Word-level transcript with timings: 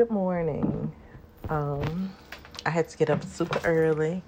Good 0.00 0.10
morning. 0.10 0.90
Um, 1.50 2.10
I 2.64 2.70
had 2.70 2.88
to 2.88 2.96
get 2.96 3.10
up 3.10 3.22
super 3.22 3.60
early 3.66 4.22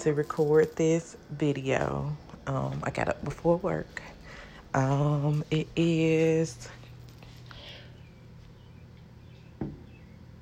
to 0.00 0.12
record 0.12 0.74
this 0.74 1.16
video. 1.30 2.16
Um, 2.48 2.80
I 2.82 2.90
got 2.90 3.08
up 3.08 3.24
before 3.24 3.58
work. 3.58 4.02
Um, 4.74 5.44
it 5.52 5.68
is. 5.76 6.68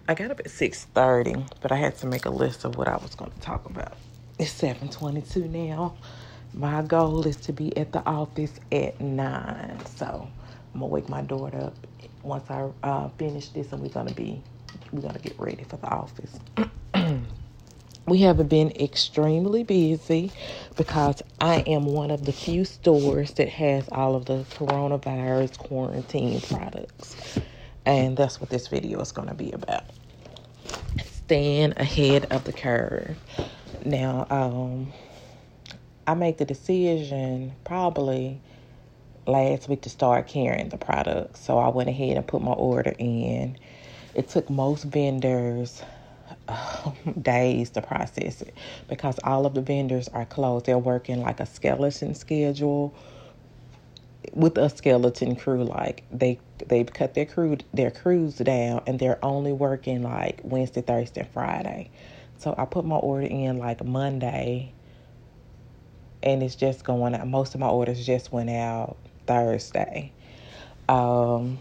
I 0.09 0.15
got 0.15 0.31
up 0.31 0.41
at 0.41 0.51
six 0.51 0.87
thirty, 0.87 1.37
but 1.61 1.71
I 1.71 1.77
had 1.77 1.99
to 1.99 2.07
make 2.07 2.25
a 2.25 2.31
list 2.31 2.65
of 2.65 2.77
what 2.79 2.89
I 2.89 2.97
was 2.97 3.15
going 3.15 3.33
to 3.33 3.41
talk 3.41 3.67
about. 3.67 3.93
It's 4.39 4.53
seven 4.53 4.89
twenty-two 4.89 5.49
now. 5.49 5.97
My 6.55 6.81
goal 6.81 7.27
is 7.27 7.37
to 7.43 7.53
be 7.53 7.77
at 7.77 7.93
the 7.93 8.03
office 8.07 8.59
at 8.73 8.99
nine, 9.03 9.85
so 9.85 10.31
I'm 10.77 10.81
gonna 10.81 10.93
wake 10.93 11.09
my 11.09 11.23
daughter 11.23 11.57
up 11.57 11.75
once 12.23 12.51
I 12.51 12.69
uh, 12.83 13.09
finish 13.17 13.49
this, 13.49 13.73
and 13.73 13.81
we're 13.81 13.89
gonna 13.89 14.13
be 14.13 14.43
we're 14.93 15.01
gonna 15.01 15.19
get 15.19 15.41
ready 15.41 15.65
for 15.65 15.79
the 15.79 15.87
office. 15.87 16.39
we 18.07 18.21
haven't 18.21 18.49
been 18.49 18.73
extremely 18.73 19.65
busy 19.65 20.33
because 20.77 21.23
I 21.41 21.61
am 21.61 21.87
one 21.87 22.11
of 22.11 22.27
the 22.27 22.33
few 22.33 22.67
stores 22.67 23.31
that 23.33 23.49
has 23.49 23.89
all 23.91 24.15
of 24.15 24.27
the 24.27 24.45
coronavirus 24.51 25.57
quarantine 25.57 26.43
products, 26.43 27.39
and 27.87 28.15
that's 28.15 28.39
what 28.39 28.51
this 28.51 28.69
video 28.69 29.01
is 29.01 29.13
gonna 29.13 29.33
be 29.33 29.53
about. 29.53 29.85
Staying 31.07 31.73
ahead 31.79 32.27
of 32.31 32.45
the 32.45 32.53
curve. 32.53 33.17
Now, 33.87 34.27
um, 34.29 34.93
I 36.07 36.13
made 36.13 36.37
the 36.37 36.45
decision 36.45 37.55
probably 37.65 38.43
last 39.27 39.69
week 39.69 39.83
to 39.83 39.91
start 39.91 40.27
carrying 40.27 40.69
the 40.69 40.79
product. 40.79 41.37
So 41.37 41.59
I 41.59 41.69
went 41.69 41.89
ahead 41.89 42.17
and 42.17 42.27
put 42.27 42.43
my 42.43 42.53
order 42.53 42.95
in. 42.99 43.59
It 44.15 44.29
took 44.29 44.49
most 44.49 44.85
vendors 44.85 45.83
uh, 46.49 46.91
days 47.21 47.71
to 47.71 47.83
process 47.83 48.43
it 48.43 48.55
because 48.89 49.19
all 49.25 49.47
of 49.47 49.55
the 49.55 49.63
vendors 49.63 50.09
are 50.09 50.25
closed. 50.25 50.67
They're 50.67 50.79
working 50.79 51.21
like 51.21 51.41
a 51.41 51.47
skeleton 51.47 52.15
schedule 52.15 52.95
with 54.33 54.59
a 54.59 54.69
skeleton 54.69 55.37
crew 55.37 55.63
like 55.65 56.05
they 56.11 56.39
they've 56.67 56.93
cut 56.93 57.15
their 57.15 57.25
crew 57.25 57.57
their 57.73 57.91
crews 57.91 58.35
down 58.37 58.83
and 58.87 58.99
they're 58.99 59.25
only 59.25 59.53
working 59.53 60.03
like 60.03 60.41
Wednesday, 60.43 60.83
Thursday, 60.83 61.23
and 61.23 61.31
Friday. 61.31 61.91
So 62.39 62.55
I 62.57 62.65
put 62.65 62.85
my 62.85 62.97
order 62.97 63.27
in 63.27 63.59
like 63.59 63.85
Monday 63.85 64.73
and 66.23 66.43
it's 66.43 66.57
just 66.57 66.85
going 66.85 67.15
out. 67.15 67.27
Most 67.27 67.55
of 67.55 67.61
my 67.61 67.69
orders 67.69 68.05
just 68.05 68.33
went 68.33 68.51
out 68.51 68.97
Thursday. 69.27 70.13
Um, 70.89 71.59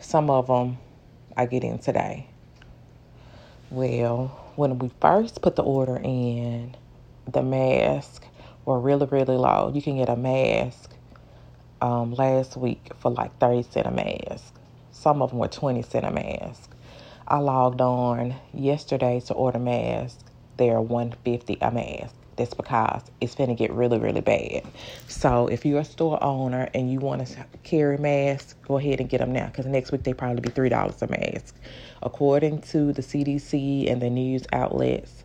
some 0.00 0.30
of 0.30 0.46
them 0.46 0.78
I 1.36 1.46
get 1.46 1.64
in 1.64 1.78
today. 1.78 2.28
Well, 3.70 4.28
when 4.56 4.78
we 4.78 4.90
first 5.00 5.42
put 5.42 5.56
the 5.56 5.62
order 5.62 5.96
in, 5.96 6.76
the 7.26 7.42
mask 7.42 8.24
were 8.64 8.78
really, 8.78 9.06
really 9.06 9.36
low. 9.36 9.72
You 9.74 9.82
can 9.82 9.96
get 9.96 10.08
a 10.08 10.16
mask 10.16 10.90
um, 11.80 12.14
last 12.14 12.56
week 12.56 12.90
for 12.98 13.10
like 13.10 13.36
30 13.38 13.62
cent 13.64 13.86
a 13.86 13.90
mask. 13.90 14.54
Some 14.92 15.22
of 15.22 15.30
them 15.30 15.38
were 15.38 15.48
20 15.48 15.82
cent 15.82 16.04
a 16.04 16.10
mask. 16.10 16.70
I 17.28 17.38
logged 17.38 17.80
on 17.80 18.36
yesterday 18.54 19.20
to 19.26 19.34
order 19.34 19.58
masks. 19.58 20.22
They're 20.56 20.80
150 20.80 21.58
a 21.60 21.70
mask. 21.70 22.14
That's 22.36 22.54
because 22.54 23.02
it's 23.20 23.34
going 23.34 23.48
to 23.48 23.54
get 23.54 23.72
really, 23.72 23.98
really 23.98 24.20
bad. 24.20 24.62
So 25.08 25.46
if 25.46 25.64
you're 25.64 25.80
a 25.80 25.84
store 25.84 26.22
owner 26.22 26.68
and 26.74 26.92
you 26.92 27.00
want 27.00 27.26
to 27.26 27.46
carry 27.62 27.96
masks, 27.96 28.54
go 28.66 28.78
ahead 28.78 29.00
and 29.00 29.08
get 29.08 29.18
them 29.18 29.32
now 29.32 29.46
because 29.46 29.66
next 29.66 29.90
week 29.90 30.02
they 30.02 30.12
probably 30.12 30.40
be 30.40 30.50
three 30.50 30.68
dollars 30.68 31.00
a 31.02 31.06
mask. 31.08 31.54
According 32.02 32.60
to 32.62 32.92
the 32.92 33.02
CDC 33.02 33.90
and 33.90 34.02
the 34.02 34.10
news 34.10 34.44
outlets, 34.52 35.24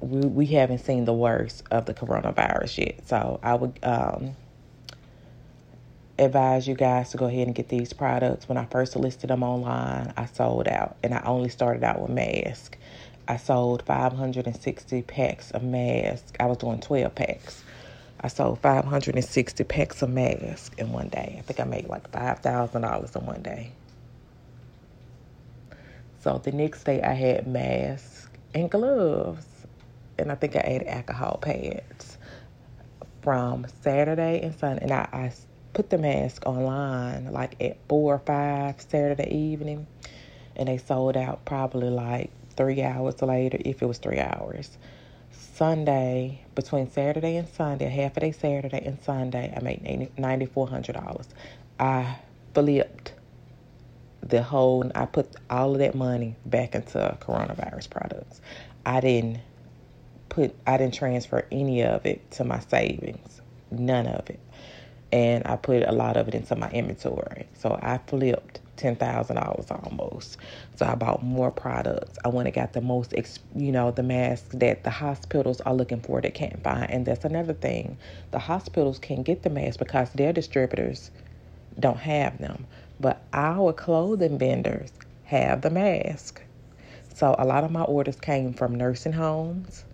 we, 0.00 0.20
we 0.20 0.46
haven't 0.46 0.78
seen 0.78 1.04
the 1.04 1.14
worst 1.14 1.64
of 1.70 1.86
the 1.86 1.94
coronavirus 1.94 2.78
yet. 2.78 3.08
So 3.08 3.40
I 3.42 3.54
would 3.54 3.78
um, 3.82 4.36
advise 6.18 6.66
you 6.66 6.74
guys 6.74 7.10
to 7.10 7.16
go 7.16 7.26
ahead 7.26 7.46
and 7.46 7.54
get 7.54 7.68
these 7.68 7.92
products. 7.92 8.48
When 8.48 8.58
I 8.58 8.66
first 8.66 8.96
listed 8.96 9.30
them 9.30 9.42
online, 9.42 10.12
I 10.16 10.26
sold 10.26 10.68
out, 10.68 10.96
and 11.02 11.14
I 11.14 11.22
only 11.24 11.48
started 11.48 11.84
out 11.84 12.00
with 12.00 12.10
masks. 12.10 12.78
I 13.28 13.38
sold 13.38 13.82
560 13.82 15.02
packs 15.02 15.50
of 15.50 15.64
masks. 15.64 16.32
I 16.38 16.46
was 16.46 16.58
doing 16.58 16.80
12 16.80 17.14
packs. 17.14 17.64
I 18.20 18.28
sold 18.28 18.60
560 18.60 19.64
packs 19.64 20.02
of 20.02 20.10
masks 20.10 20.74
in 20.78 20.92
one 20.92 21.08
day. 21.08 21.36
I 21.38 21.42
think 21.42 21.58
I 21.58 21.64
made 21.64 21.88
like 21.88 22.10
$5,000 22.12 23.16
in 23.16 23.26
one 23.26 23.42
day. 23.42 23.72
So 26.20 26.38
the 26.44 26.52
next 26.52 26.84
day 26.84 27.02
I 27.02 27.14
had 27.14 27.48
masks 27.48 28.28
and 28.54 28.70
gloves. 28.70 29.46
And 30.18 30.32
I 30.32 30.36
think 30.36 30.56
I 30.56 30.62
ate 30.64 30.86
alcohol 30.86 31.38
pads 31.42 32.18
from 33.22 33.66
Saturday 33.82 34.40
and 34.42 34.54
Sunday. 34.54 34.84
And 34.84 34.92
I, 34.92 35.08
I 35.12 35.32
put 35.74 35.90
the 35.90 35.98
mask 35.98 36.46
online 36.46 37.32
like 37.32 37.60
at 37.60 37.78
4 37.88 38.14
or 38.14 38.18
5 38.20 38.80
Saturday 38.82 39.34
evening. 39.34 39.88
And 40.56 40.68
they 40.68 40.78
sold 40.78 41.16
out 41.16 41.44
probably 41.44 41.90
like 41.90 42.30
three 42.56 42.82
hours 42.82 43.20
later, 43.22 43.58
if 43.64 43.82
it 43.82 43.86
was 43.86 43.98
three 43.98 44.18
hours. 44.18 44.76
Sunday, 45.30 46.44
between 46.54 46.90
Saturday 46.90 47.36
and 47.36 47.48
Sunday, 47.48 47.88
half 47.88 48.16
a 48.16 48.20
day 48.20 48.32
Saturday 48.32 48.82
and 48.84 49.00
Sunday, 49.02 49.52
I 49.56 49.62
made 49.62 50.10
$9,400. 50.16 51.26
I 51.78 52.18
flipped 52.54 53.14
the 54.22 54.42
whole, 54.42 54.90
I 54.94 55.06
put 55.06 55.34
all 55.48 55.72
of 55.72 55.78
that 55.78 55.94
money 55.94 56.36
back 56.44 56.74
into 56.74 57.16
coronavirus 57.20 57.90
products. 57.90 58.40
I 58.84 59.00
didn't 59.00 59.38
put, 60.28 60.54
I 60.66 60.76
didn't 60.76 60.94
transfer 60.94 61.46
any 61.50 61.82
of 61.82 62.04
it 62.06 62.30
to 62.32 62.44
my 62.44 62.60
savings, 62.60 63.40
none 63.70 64.06
of 64.06 64.28
it. 64.28 64.40
And 65.12 65.46
I 65.46 65.56
put 65.56 65.84
a 65.84 65.92
lot 65.92 66.16
of 66.16 66.28
it 66.28 66.34
into 66.34 66.56
my 66.56 66.70
inventory. 66.70 67.46
So 67.54 67.78
I 67.80 67.98
flipped 68.06 68.60
$10,000 68.76 69.70
almost. 69.84 70.36
So 70.76 70.86
I 70.86 70.94
bought 70.94 71.22
more 71.22 71.50
products. 71.50 72.18
I 72.24 72.28
went 72.28 72.48
and 72.48 72.54
got 72.54 72.72
the 72.72 72.80
most, 72.80 73.14
you 73.54 73.72
know, 73.72 73.90
the 73.90 74.02
masks 74.02 74.54
that 74.54 74.84
the 74.84 74.90
hospitals 74.90 75.60
are 75.62 75.74
looking 75.74 76.00
for 76.00 76.20
that 76.20 76.34
can't 76.34 76.62
find. 76.62 76.90
And 76.90 77.06
that's 77.06 77.24
another 77.24 77.54
thing. 77.54 77.98
The 78.30 78.38
hospitals 78.38 78.98
can 78.98 79.22
get 79.22 79.42
the 79.42 79.50
masks 79.50 79.76
because 79.76 80.10
their 80.12 80.32
distributors 80.32 81.10
don't 81.78 81.98
have 81.98 82.38
them. 82.38 82.66
But 83.00 83.22
our 83.32 83.72
clothing 83.72 84.38
vendors 84.38 84.92
have 85.24 85.62
the 85.62 85.70
mask. 85.70 86.42
So 87.14 87.34
a 87.38 87.44
lot 87.44 87.64
of 87.64 87.70
my 87.70 87.82
orders 87.82 88.16
came 88.16 88.52
from 88.52 88.74
nursing 88.74 89.12
homes, 89.12 89.84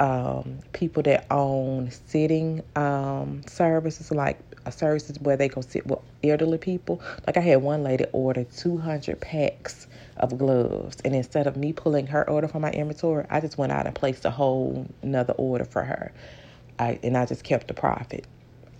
um, 0.00 0.60
people 0.72 1.02
that 1.04 1.26
own 1.30 1.90
sitting 1.90 2.62
um, 2.76 3.42
services 3.46 4.10
like 4.10 4.38
services 4.72 5.20
where 5.20 5.36
they 5.36 5.48
go 5.48 5.60
sit 5.60 5.86
with 5.86 6.00
elderly 6.24 6.58
people. 6.58 7.02
Like 7.26 7.36
I 7.36 7.40
had 7.40 7.62
one 7.62 7.82
lady 7.84 8.06
order 8.12 8.44
200 8.44 9.20
packs 9.20 9.86
of 10.18 10.38
gloves, 10.38 10.98
and 11.04 11.14
instead 11.14 11.46
of 11.46 11.56
me 11.56 11.72
pulling 11.72 12.06
her 12.08 12.28
order 12.28 12.48
from 12.48 12.62
my 12.62 12.70
inventory, 12.72 13.26
I 13.30 13.40
just 13.40 13.58
went 13.58 13.72
out 13.72 13.86
and 13.86 13.94
placed 13.94 14.24
a 14.24 14.30
whole 14.30 14.86
another 15.02 15.34
order 15.34 15.64
for 15.64 15.84
her. 15.84 16.12
I 16.78 16.98
and 17.02 17.16
I 17.16 17.26
just 17.26 17.44
kept 17.44 17.68
the 17.68 17.74
profit. 17.74 18.26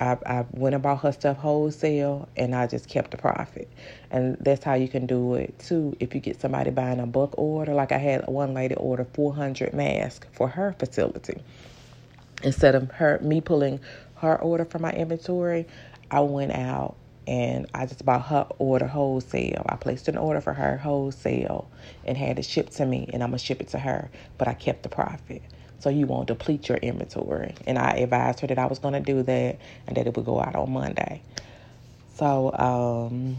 I, 0.01 0.19
I 0.27 0.47
went 0.53 0.75
and 0.75 0.83
bought 0.83 1.03
her 1.03 1.13
stuff 1.13 1.39
wholesale 1.39 2.29
and 2.37 2.55
I 2.55 2.67
just 2.67 2.89
kept 2.89 3.13
the 3.13 3.17
profit. 3.17 3.69
And 4.11 4.37
that's 4.41 4.65
how 4.65 4.75
you 4.75 4.89
can 4.89 5.07
do 5.07 5.35
it 5.35 5.59
too 5.59 5.97
if 6.01 6.15
you 6.15 6.21
get 6.21 6.41
somebody 6.41 6.71
buying 6.71 7.01
a 7.01 7.07
bulk 7.07 7.35
order. 7.39 7.75
Like 7.75 7.93
I 7.93 7.99
had 7.99 8.27
one 8.27 8.55
lady 8.55 8.75
order 8.75 9.07
400 9.15 9.73
masks 9.73 10.27
for 10.33 10.49
her 10.49 10.75
facility. 10.79 11.43
Instead 12.43 12.75
of 12.75 12.91
her 12.93 13.19
me 13.21 13.41
pulling 13.41 13.81
her 14.25 14.41
order 14.41 14.67
from 14.67 14.83
my 14.83 14.93
inventory, 14.93 15.67
I 16.11 16.21
went 16.21 16.53
out 16.53 16.97
and 17.27 17.67
I 17.75 17.87
just 17.87 18.05
bought 18.05 18.27
her 18.27 18.47
order 18.59 18.87
wholesale. 18.87 19.65
I 19.69 19.77
placed 19.77 20.09
an 20.09 20.19
order 20.19 20.41
for 20.43 20.55
her 20.55 20.79
wholesale 20.79 21.71
and 22.05 22.19
had 22.19 22.39
it 22.39 22.45
shipped 22.45 22.75
to 22.79 22.87
me, 22.87 23.09
and 23.13 23.23
I'm 23.23 23.31
gonna 23.31 23.39
ship 23.39 23.61
it 23.63 23.69
to 23.71 23.81
her, 23.81 24.11
but 24.39 24.49
I 24.49 24.55
kept 24.55 24.85
the 24.85 24.91
profit. 24.91 25.43
So 25.81 25.91
you 25.91 26.07
won't 26.07 26.29
deplete 26.29 26.69
your 26.69 26.79
inventory. 26.79 27.55
And 27.67 27.79
I 27.79 27.93
advised 27.93 28.41
her 28.41 28.49
that 28.49 28.59
I 28.59 28.67
was 28.67 28.81
gonna 28.81 29.01
do 29.01 29.23
that 29.25 29.59
and 29.87 29.97
that 29.97 30.07
it 30.07 30.17
would 30.17 30.27
go 30.27 30.41
out 30.41 30.57
on 30.57 30.73
Monday. 30.73 31.23
So 32.17 32.53
um, 32.55 33.39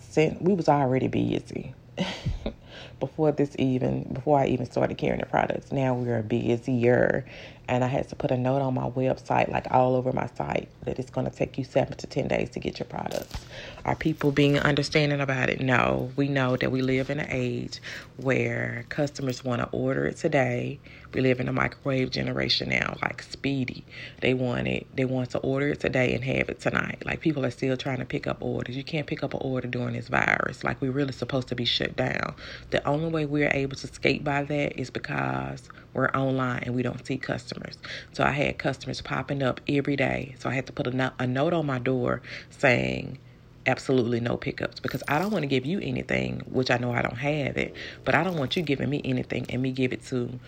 since 0.00 0.40
we 0.40 0.54
was 0.54 0.68
already 0.68 1.08
busy 1.08 1.74
before 3.00 3.32
this 3.32 3.54
even 3.58 4.04
before 4.12 4.38
I 4.38 4.46
even 4.46 4.66
started 4.66 4.98
carrying 4.98 5.20
the 5.20 5.26
products. 5.26 5.72
Now 5.72 5.94
we're 5.94 6.22
busier 6.22 7.26
and 7.68 7.84
I 7.84 7.88
had 7.88 8.08
to 8.10 8.16
put 8.16 8.30
a 8.30 8.36
note 8.36 8.62
on 8.62 8.74
my 8.74 8.88
website, 8.90 9.50
like 9.50 9.66
all 9.70 9.96
over 9.96 10.12
my 10.12 10.26
site, 10.36 10.68
that 10.84 10.98
it's 10.98 11.10
going 11.10 11.28
to 11.28 11.34
take 11.34 11.58
you 11.58 11.64
seven 11.64 11.96
to 11.96 12.06
10 12.06 12.28
days 12.28 12.50
to 12.50 12.60
get 12.60 12.78
your 12.78 12.86
products. 12.86 13.44
Are 13.86 13.94
people 13.94 14.32
being 14.32 14.58
understanding 14.58 15.20
about 15.20 15.48
it? 15.48 15.60
No. 15.60 16.10
We 16.16 16.26
know 16.26 16.56
that 16.56 16.72
we 16.72 16.82
live 16.82 17.08
in 17.08 17.20
an 17.20 17.28
age 17.30 17.80
where 18.16 18.84
customers 18.88 19.44
want 19.44 19.62
to 19.62 19.68
order 19.68 20.06
it 20.06 20.16
today. 20.16 20.80
We 21.14 21.20
live 21.20 21.38
in 21.38 21.48
a 21.48 21.52
microwave 21.52 22.10
generation 22.10 22.70
now, 22.70 22.96
like 23.00 23.22
speedy. 23.22 23.84
They 24.22 24.34
want 24.34 24.66
it, 24.66 24.88
they 24.96 25.04
want 25.04 25.30
to 25.30 25.38
order 25.38 25.68
it 25.68 25.78
today 25.78 26.14
and 26.14 26.24
have 26.24 26.48
it 26.48 26.58
tonight. 26.60 27.04
Like 27.06 27.20
people 27.20 27.46
are 27.46 27.50
still 27.52 27.76
trying 27.76 27.98
to 27.98 28.04
pick 28.04 28.26
up 28.26 28.38
orders. 28.42 28.76
You 28.76 28.82
can't 28.82 29.06
pick 29.06 29.22
up 29.22 29.34
an 29.34 29.40
order 29.44 29.68
during 29.68 29.94
this 29.94 30.08
virus. 30.08 30.64
Like 30.64 30.80
we're 30.80 30.90
really 30.90 31.12
supposed 31.12 31.46
to 31.48 31.54
be 31.54 31.64
shut 31.64 31.94
down. 31.94 32.34
The 32.70 32.84
only 32.88 33.08
way 33.08 33.24
we're 33.24 33.52
able 33.54 33.76
to 33.76 33.86
skate 33.86 34.24
by 34.24 34.42
that 34.42 34.80
is 34.80 34.90
because 34.90 35.68
we're 35.94 36.08
online 36.10 36.64
and 36.64 36.74
we 36.74 36.82
don't 36.82 37.06
see 37.06 37.18
customers. 37.18 37.78
So 38.12 38.24
I 38.24 38.32
had 38.32 38.58
customers 38.58 39.00
popping 39.00 39.44
up 39.44 39.60
every 39.68 39.94
day. 39.94 40.34
So 40.40 40.50
I 40.50 40.54
had 40.54 40.66
to 40.66 40.72
put 40.72 40.88
a, 40.88 40.90
no- 40.90 41.12
a 41.20 41.26
note 41.28 41.52
on 41.52 41.66
my 41.66 41.78
door 41.78 42.20
saying, 42.50 43.18
absolutely 43.66 44.20
no 44.20 44.36
pickups 44.36 44.80
because 44.80 45.02
I 45.08 45.18
don't 45.18 45.30
want 45.30 45.42
to 45.42 45.48
give 45.48 45.66
you 45.66 45.80
anything, 45.80 46.40
which 46.50 46.70
I 46.70 46.78
know 46.78 46.92
I 46.92 47.02
don't 47.02 47.16
have 47.18 47.56
it, 47.56 47.74
but 48.04 48.14
I 48.14 48.22
don't 48.22 48.36
want 48.36 48.56
you 48.56 48.62
giving 48.62 48.88
me 48.88 49.00
anything 49.04 49.46
and 49.50 49.62
me 49.62 49.72
give 49.72 49.92
it 49.92 50.04
to. 50.06 50.38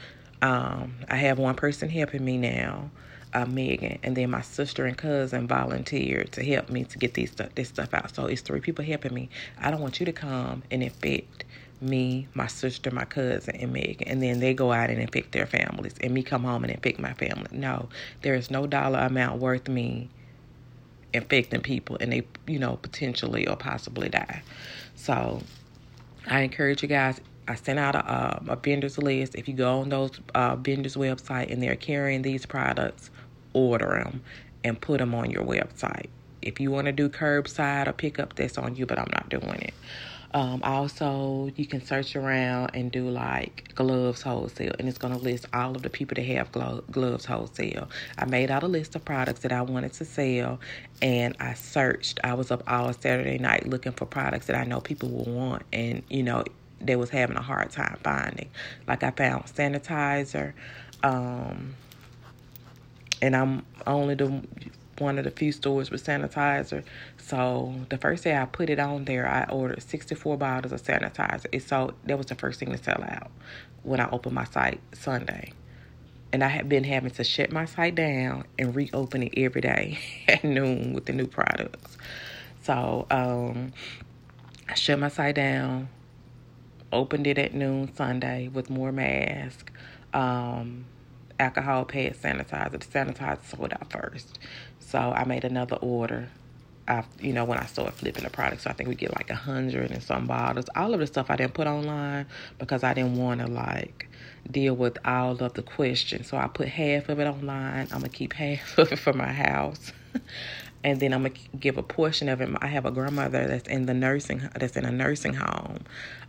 Um, 0.40 0.94
I 1.08 1.16
have 1.16 1.38
one 1.38 1.56
person 1.56 1.88
helping 1.88 2.24
me 2.24 2.38
now, 2.38 2.90
uh, 3.34 3.44
Megan, 3.44 3.98
and 4.04 4.16
then 4.16 4.30
my 4.30 4.42
sister 4.42 4.86
and 4.86 4.96
cousin 4.96 5.48
volunteered 5.48 6.30
to 6.32 6.44
help 6.44 6.70
me 6.70 6.84
to 6.84 6.98
get 6.98 7.14
these 7.14 7.32
stuff, 7.32 7.54
this 7.56 7.68
stuff 7.68 7.92
out. 7.92 8.14
So 8.14 8.26
it's 8.26 8.42
three 8.42 8.60
people 8.60 8.84
helping 8.84 9.14
me. 9.14 9.30
I 9.60 9.70
don't 9.70 9.80
want 9.80 9.98
you 9.98 10.06
to 10.06 10.12
come 10.12 10.62
and 10.70 10.82
infect 10.82 11.44
me, 11.80 12.28
my 12.34 12.46
sister, 12.46 12.90
my 12.90 13.04
cousin, 13.04 13.56
and 13.56 13.72
Megan, 13.72 14.08
and 14.08 14.22
then 14.22 14.40
they 14.40 14.54
go 14.54 14.72
out 14.72 14.90
and 14.90 15.00
infect 15.00 15.32
their 15.32 15.46
families, 15.46 15.94
and 16.00 16.12
me 16.12 16.22
come 16.22 16.44
home 16.44 16.64
and 16.64 16.72
infect 16.72 16.98
my 16.98 17.12
family. 17.14 17.48
No, 17.52 17.88
there 18.22 18.34
is 18.34 18.50
no 18.50 18.66
dollar 18.66 19.00
amount 19.00 19.40
worth 19.40 19.68
me 19.68 20.08
infecting 21.12 21.60
people, 21.60 21.96
and 22.00 22.12
they, 22.12 22.26
you 22.46 22.58
know, 22.58 22.76
potentially 22.76 23.46
or 23.46 23.56
possibly 23.56 24.08
die. 24.08 24.42
So, 24.94 25.42
I 26.26 26.40
encourage 26.40 26.82
you 26.82 26.88
guys. 26.88 27.20
I 27.46 27.54
sent 27.54 27.78
out 27.78 27.94
a, 27.94 28.36
um, 28.38 28.48
a 28.50 28.56
vendors 28.56 28.98
list. 28.98 29.34
If 29.34 29.48
you 29.48 29.54
go 29.54 29.80
on 29.80 29.88
those 29.88 30.10
uh, 30.34 30.56
vendors' 30.56 30.96
website 30.96 31.50
and 31.50 31.62
they're 31.62 31.76
carrying 31.76 32.20
these 32.22 32.44
products, 32.44 33.10
order 33.54 34.02
them 34.04 34.22
and 34.64 34.78
put 34.80 34.98
them 34.98 35.14
on 35.14 35.30
your 35.30 35.44
website. 35.44 36.08
If 36.42 36.60
you 36.60 36.70
want 36.70 36.86
to 36.86 36.92
do 36.92 37.08
curbside 37.08 37.88
or 37.88 37.92
pickup, 37.92 38.34
that's 38.34 38.58
on 38.58 38.76
you, 38.76 38.86
but 38.86 38.98
I'm 38.98 39.10
not 39.12 39.28
doing 39.28 39.60
it. 39.62 39.74
Um, 40.34 40.60
also, 40.62 41.50
you 41.56 41.66
can 41.66 41.84
search 41.84 42.14
around 42.14 42.72
and 42.74 42.92
do 42.92 43.08
like 43.08 43.72
gloves 43.74 44.22
wholesale, 44.22 44.72
and 44.78 44.88
it's 44.88 44.98
going 44.98 45.14
to 45.14 45.20
list 45.20 45.46
all 45.54 45.74
of 45.74 45.82
the 45.82 45.90
people 45.90 46.16
that 46.16 46.24
have 46.26 46.52
glo- 46.52 46.84
gloves 46.90 47.24
wholesale. 47.24 47.88
I 48.18 48.26
made 48.26 48.50
out 48.50 48.62
a 48.62 48.68
list 48.68 48.94
of 48.94 49.04
products 49.04 49.40
that 49.40 49.52
I 49.52 49.62
wanted 49.62 49.94
to 49.94 50.04
sell, 50.04 50.60
and 51.00 51.34
I 51.40 51.54
searched. 51.54 52.20
I 52.24 52.34
was 52.34 52.50
up 52.50 52.62
all 52.66 52.92
Saturday 52.92 53.38
night 53.38 53.66
looking 53.66 53.92
for 53.92 54.04
products 54.06 54.46
that 54.46 54.56
I 54.56 54.64
know 54.64 54.80
people 54.80 55.08
will 55.08 55.32
want, 55.32 55.62
and 55.72 56.02
you 56.10 56.22
know, 56.22 56.44
they 56.80 56.96
was 56.96 57.10
having 57.10 57.36
a 57.36 57.42
hard 57.42 57.70
time 57.70 57.98
finding. 58.04 58.50
Like 58.86 59.02
I 59.02 59.10
found 59.12 59.46
sanitizer, 59.46 60.52
um, 61.02 61.74
and 63.22 63.34
I'm 63.34 63.64
only 63.86 64.14
the 64.14 64.42
one 65.00 65.18
of 65.18 65.24
the 65.24 65.30
few 65.30 65.52
stores 65.52 65.90
with 65.90 66.04
sanitizer. 66.04 66.84
So 67.16 67.74
the 67.88 67.98
first 67.98 68.24
day 68.24 68.36
I 68.36 68.44
put 68.46 68.70
it 68.70 68.78
on 68.78 69.04
there, 69.04 69.28
I 69.28 69.44
ordered 69.44 69.82
64 69.82 70.36
bottles 70.36 70.72
of 70.72 70.82
sanitizer. 70.82 71.46
It 71.52 71.62
so 71.62 71.94
that 72.04 72.16
was 72.16 72.26
the 72.26 72.34
first 72.34 72.60
thing 72.60 72.70
to 72.72 72.78
sell 72.78 73.02
out 73.02 73.30
when 73.82 74.00
I 74.00 74.08
opened 74.10 74.34
my 74.34 74.44
site 74.44 74.80
Sunday. 74.92 75.52
And 76.32 76.44
I 76.44 76.48
had 76.48 76.68
been 76.68 76.84
having 76.84 77.10
to 77.12 77.24
shut 77.24 77.50
my 77.52 77.64
site 77.64 77.94
down 77.94 78.44
and 78.58 78.74
reopen 78.74 79.22
it 79.22 79.32
every 79.36 79.62
day 79.62 79.98
at 80.28 80.44
noon 80.44 80.92
with 80.92 81.06
the 81.06 81.12
new 81.12 81.26
products. 81.26 81.96
So 82.62 83.06
um, 83.10 83.72
I 84.68 84.74
shut 84.74 84.98
my 84.98 85.08
site 85.08 85.36
down, 85.36 85.88
opened 86.92 87.26
it 87.26 87.38
at 87.38 87.54
noon 87.54 87.94
Sunday 87.94 88.48
with 88.48 88.68
more 88.68 88.92
masks. 88.92 89.72
Um, 90.12 90.84
alcohol 91.38 91.84
pad 91.84 92.16
sanitizer. 92.16 92.72
The 92.72 92.78
sanitizer 92.78 93.44
sold 93.44 93.72
out 93.72 93.90
first. 93.90 94.38
So 94.88 94.98
I 94.98 95.24
made 95.24 95.44
another 95.44 95.76
order. 95.76 96.30
I, 96.88 97.04
you 97.20 97.34
know, 97.34 97.44
when 97.44 97.58
I 97.58 97.66
started 97.66 97.92
flipping 97.92 98.24
the 98.24 98.30
product, 98.30 98.62
so 98.62 98.70
I 98.70 98.72
think 98.72 98.88
we 98.88 98.94
get 98.94 99.14
like 99.14 99.28
a 99.28 99.34
hundred 99.34 99.90
and 99.90 100.02
some 100.02 100.26
bottles. 100.26 100.64
All 100.74 100.94
of 100.94 101.00
the 101.00 101.06
stuff 101.06 101.26
I 101.28 101.36
didn't 101.36 101.52
put 101.52 101.66
online 101.66 102.24
because 102.58 102.82
I 102.82 102.94
didn't 102.94 103.18
want 103.18 103.42
to 103.42 103.48
like 103.48 104.08
deal 104.50 104.74
with 104.74 104.96
all 105.04 105.42
of 105.42 105.52
the 105.52 105.60
questions. 105.60 106.28
So 106.28 106.38
I 106.38 106.46
put 106.46 106.68
half 106.68 107.10
of 107.10 107.20
it 107.20 107.26
online. 107.26 107.88
I'm 107.92 107.98
gonna 107.98 108.08
keep 108.08 108.32
half 108.32 108.78
of 108.78 108.90
it 108.90 108.98
for 108.98 109.12
my 109.12 109.30
house, 109.30 109.92
and 110.82 110.98
then 110.98 111.12
I'm 111.12 111.24
gonna 111.24 111.34
give 111.60 111.76
a 111.76 111.82
portion 111.82 112.30
of 112.30 112.40
it. 112.40 112.48
I 112.62 112.68
have 112.68 112.86
a 112.86 112.90
grandmother 112.90 113.46
that's 113.46 113.68
in 113.68 113.84
the 113.84 113.92
nursing 113.92 114.48
that's 114.58 114.78
in 114.78 114.86
a 114.86 114.90
nursing 114.90 115.34
home. 115.34 115.84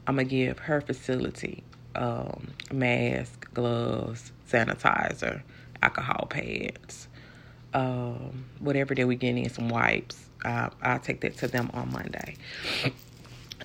I'm 0.06 0.18
gonna 0.18 0.26
give 0.26 0.60
her 0.60 0.82
facility 0.82 1.64
um, 1.96 2.50
mask, 2.74 3.54
gloves, 3.54 4.34
sanitizer, 4.52 5.44
alcohol 5.82 6.28
pads 6.30 7.08
um, 7.74 8.46
whatever 8.60 8.96
they 8.96 9.06
were 9.06 9.16
getting 9.16 9.44
in 9.44 9.50
some 9.50 9.70
wipes. 9.70 10.26
Uh, 10.44 10.70
I'll 10.82 11.00
take 11.00 11.22
that 11.22 11.38
to 11.38 11.48
them 11.48 11.70
on 11.74 11.92
Monday. 11.92 12.36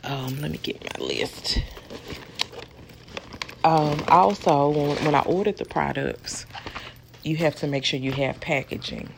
Um, 0.03 0.41
let 0.41 0.51
me 0.51 0.59
get 0.59 0.83
my 0.83 1.05
list. 1.05 1.59
Um, 3.65 4.05
also, 4.09 4.69
when, 4.69 5.15
I 5.15 5.21
ordered 5.21 5.57
the 5.57 5.65
products, 5.65 6.45
you 7.23 7.37
have 7.37 7.55
to 7.57 7.67
make 7.67 7.85
sure 7.85 7.99
you 7.99 8.13
have 8.13 8.39
packaging 8.41 9.09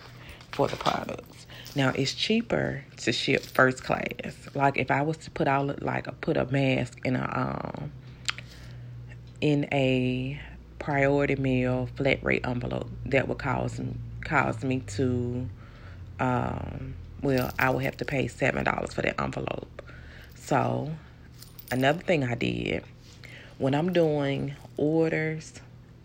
for 0.52 0.68
the 0.68 0.76
products. 0.76 1.46
Now 1.74 1.90
it's 1.90 2.14
cheaper 2.14 2.84
to 2.98 3.12
ship 3.12 3.42
first 3.42 3.82
class. 3.82 4.48
Like 4.54 4.78
if 4.78 4.90
I 4.90 5.02
was 5.02 5.16
to 5.18 5.30
put 5.30 5.48
out 5.48 5.82
like 5.82 6.20
put 6.22 6.36
a 6.36 6.46
mask 6.46 6.98
in 7.04 7.16
a 7.16 7.70
um 7.76 7.92
in 9.42 9.68
a 9.72 10.40
priority 10.78 11.36
mail 11.36 11.88
flat 11.96 12.22
rate 12.24 12.46
envelope, 12.46 12.88
that 13.04 13.28
would 13.28 13.38
cost 13.38 13.76
caused 14.26 14.62
me 14.64 14.80
to, 14.80 15.48
um, 16.20 16.94
well, 17.22 17.52
I 17.58 17.70
would 17.70 17.84
have 17.84 17.96
to 17.98 18.04
pay 18.04 18.26
$7 18.26 18.92
for 18.92 19.02
that 19.02 19.20
envelope. 19.20 19.82
So, 20.34 20.90
another 21.70 22.00
thing 22.00 22.24
I 22.24 22.34
did, 22.34 22.84
when 23.58 23.74
I'm 23.74 23.92
doing 23.92 24.54
orders, 24.76 25.54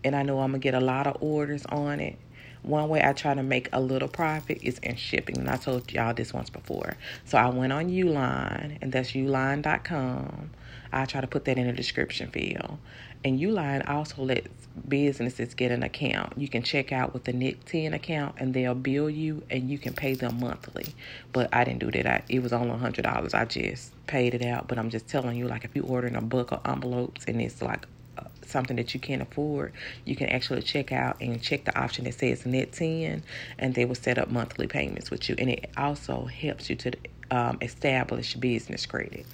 and 0.04 0.16
I 0.16 0.22
know 0.22 0.40
I'm 0.40 0.52
to 0.52 0.58
get 0.58 0.74
a 0.74 0.80
lot 0.80 1.06
of 1.06 1.16
orders 1.20 1.66
on 1.66 2.00
it, 2.00 2.18
one 2.62 2.88
way 2.88 3.02
I 3.04 3.12
try 3.12 3.34
to 3.34 3.42
make 3.42 3.68
a 3.72 3.80
little 3.80 4.08
profit 4.08 4.60
is 4.62 4.78
in 4.78 4.96
shipping. 4.96 5.38
And 5.38 5.50
I 5.50 5.56
told 5.56 5.92
y'all 5.92 6.14
this 6.14 6.32
once 6.32 6.48
before. 6.48 6.96
So 7.24 7.36
I 7.36 7.48
went 7.48 7.72
on 7.72 7.90
Uline, 7.90 8.78
and 8.80 8.92
that's 8.92 9.12
uline.com. 9.12 10.50
I 10.92 11.04
try 11.06 11.20
to 11.20 11.26
put 11.26 11.44
that 11.46 11.58
in 11.58 11.66
the 11.66 11.72
description 11.72 12.30
field. 12.30 12.78
And 13.24 13.38
Uline 13.38 13.88
also 13.88 14.22
lets 14.22 14.48
businesses 14.88 15.54
get 15.54 15.70
an 15.70 15.82
account. 15.82 16.32
You 16.36 16.48
can 16.48 16.62
check 16.62 16.92
out 16.92 17.12
with 17.12 17.24
the 17.24 17.32
Net 17.32 17.64
10 17.66 17.92
account 17.94 18.36
and 18.38 18.54
they'll 18.54 18.74
bill 18.74 19.08
you 19.10 19.42
and 19.50 19.70
you 19.70 19.78
can 19.78 19.92
pay 19.92 20.14
them 20.14 20.40
monthly. 20.40 20.86
But 21.32 21.48
I 21.52 21.64
didn't 21.64 21.80
do 21.80 21.90
that. 21.90 22.06
I, 22.06 22.22
it 22.28 22.42
was 22.42 22.52
only 22.52 22.70
$100. 22.70 23.34
I 23.34 23.44
just 23.44 23.92
paid 24.06 24.34
it 24.34 24.42
out. 24.42 24.68
But 24.68 24.78
I'm 24.78 24.90
just 24.90 25.08
telling 25.08 25.36
you, 25.36 25.46
like, 25.46 25.64
if 25.64 25.74
you're 25.74 25.86
ordering 25.86 26.16
a 26.16 26.22
book 26.22 26.52
of 26.52 26.60
envelopes 26.64 27.24
and 27.28 27.40
it's 27.40 27.62
like 27.62 27.86
uh, 28.18 28.24
something 28.44 28.76
that 28.76 28.94
you 28.94 29.00
can't 29.00 29.22
afford, 29.22 29.72
you 30.04 30.16
can 30.16 30.28
actually 30.28 30.62
check 30.62 30.90
out 30.90 31.16
and 31.20 31.40
check 31.42 31.64
the 31.64 31.78
option 31.78 32.04
that 32.04 32.14
says 32.14 32.46
Net 32.46 32.72
10 32.72 33.22
and 33.58 33.74
they 33.74 33.84
will 33.84 33.94
set 33.94 34.18
up 34.18 34.30
monthly 34.30 34.66
payments 34.66 35.10
with 35.10 35.28
you. 35.28 35.36
And 35.38 35.50
it 35.50 35.70
also 35.76 36.24
helps 36.24 36.70
you 36.70 36.76
to 36.76 36.92
um, 37.30 37.58
establish 37.60 38.34
business 38.34 38.84
credit. 38.84 39.26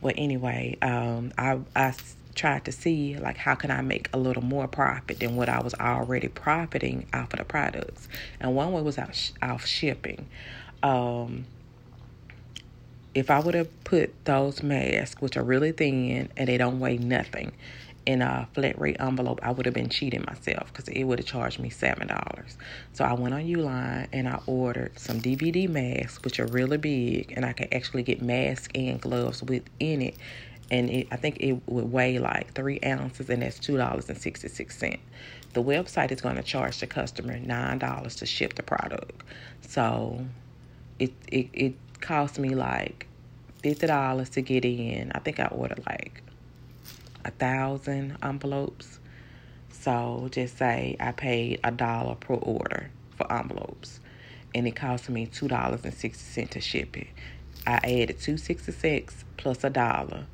Well, 0.00 0.14
anyway, 0.16 0.78
um, 0.82 1.32
I, 1.36 1.58
I 1.74 1.94
tried 2.40 2.64
to 2.64 2.72
see 2.72 3.16
like 3.18 3.36
how 3.36 3.54
can 3.54 3.70
I 3.70 3.82
make 3.82 4.08
a 4.14 4.18
little 4.18 4.42
more 4.42 4.66
profit 4.66 5.20
than 5.20 5.36
what 5.36 5.50
I 5.50 5.60
was 5.60 5.74
already 5.74 6.28
profiting 6.28 7.06
off 7.12 7.34
of 7.34 7.38
the 7.38 7.44
products. 7.44 8.08
And 8.40 8.54
one 8.54 8.72
way 8.72 8.80
was 8.80 8.96
out 8.96 9.14
sh- 9.14 9.32
off 9.42 9.66
shipping. 9.66 10.26
Um, 10.82 11.44
if 13.14 13.30
I 13.30 13.40
would 13.40 13.54
have 13.54 13.84
put 13.84 14.24
those 14.24 14.62
masks, 14.62 15.20
which 15.20 15.36
are 15.36 15.42
really 15.42 15.72
thin 15.72 16.30
and 16.34 16.48
they 16.48 16.56
don't 16.56 16.80
weigh 16.80 16.96
nothing, 16.96 17.52
in 18.06 18.22
a 18.22 18.48
flat 18.54 18.80
rate 18.80 18.96
envelope, 18.98 19.40
I 19.42 19.50
would 19.50 19.66
have 19.66 19.74
been 19.74 19.90
cheating 19.90 20.24
myself 20.26 20.72
because 20.72 20.88
it 20.88 21.04
would 21.04 21.18
have 21.18 21.26
charged 21.26 21.58
me 21.58 21.68
seven 21.68 22.06
dollars. 22.08 22.56
So 22.94 23.04
I 23.04 23.12
went 23.12 23.34
on 23.34 23.42
Uline 23.42 24.08
and 24.12 24.26
I 24.26 24.40
ordered 24.46 24.98
some 24.98 25.20
DVD 25.20 25.68
masks, 25.68 26.24
which 26.24 26.40
are 26.40 26.46
really 26.46 26.78
big, 26.78 27.34
and 27.36 27.44
I 27.44 27.52
can 27.52 27.68
actually 27.72 28.02
get 28.02 28.22
masks 28.22 28.68
and 28.74 28.98
gloves 28.98 29.42
within 29.42 30.00
it 30.00 30.14
and 30.70 30.90
it, 30.90 31.08
I 31.10 31.16
think 31.16 31.38
it 31.40 31.60
would 31.66 31.90
weigh 31.92 32.18
like 32.18 32.54
three 32.54 32.80
ounces, 32.84 33.28
and 33.30 33.42
that's 33.42 33.58
two 33.58 33.76
dollars 33.76 34.08
and 34.08 34.18
sixty 34.18 34.48
six 34.48 34.78
cent. 34.78 35.00
The 35.52 35.62
website 35.62 36.12
is 36.12 36.20
going 36.20 36.36
to 36.36 36.42
charge 36.42 36.78
the 36.78 36.86
customer 36.86 37.38
nine 37.38 37.78
dollars 37.78 38.16
to 38.16 38.26
ship 38.26 38.54
the 38.54 38.62
product, 38.62 39.22
so 39.62 40.24
it 40.98 41.12
it 41.28 41.48
it 41.52 41.74
cost 42.00 42.38
me 42.38 42.50
like 42.54 43.06
fifty 43.62 43.86
dollars 43.86 44.30
to 44.30 44.42
get 44.42 44.64
in. 44.64 45.12
I 45.14 45.18
think 45.20 45.40
I 45.40 45.46
ordered 45.46 45.82
like 45.86 46.22
a 47.24 47.30
thousand 47.30 48.16
envelopes, 48.22 48.98
So 49.70 50.28
just 50.30 50.58
say 50.58 50.96
I 51.00 51.12
paid 51.12 51.60
a 51.64 51.70
dollar 51.70 52.14
per 52.14 52.34
order 52.34 52.90
for 53.16 53.30
envelopes, 53.32 54.00
and 54.54 54.66
it 54.68 54.76
cost 54.76 55.08
me 55.08 55.26
two 55.26 55.48
dollars 55.48 55.84
and 55.84 55.94
sixty 55.94 56.22
cents 56.24 56.52
to 56.52 56.60
ship 56.60 56.96
it. 56.96 57.08
I 57.66 57.76
added 58.02 58.20
two 58.20 58.36
sixty 58.36 58.72
six 58.72 59.24
plus 59.36 59.64
a 59.64 59.70
dollar, 59.70 60.26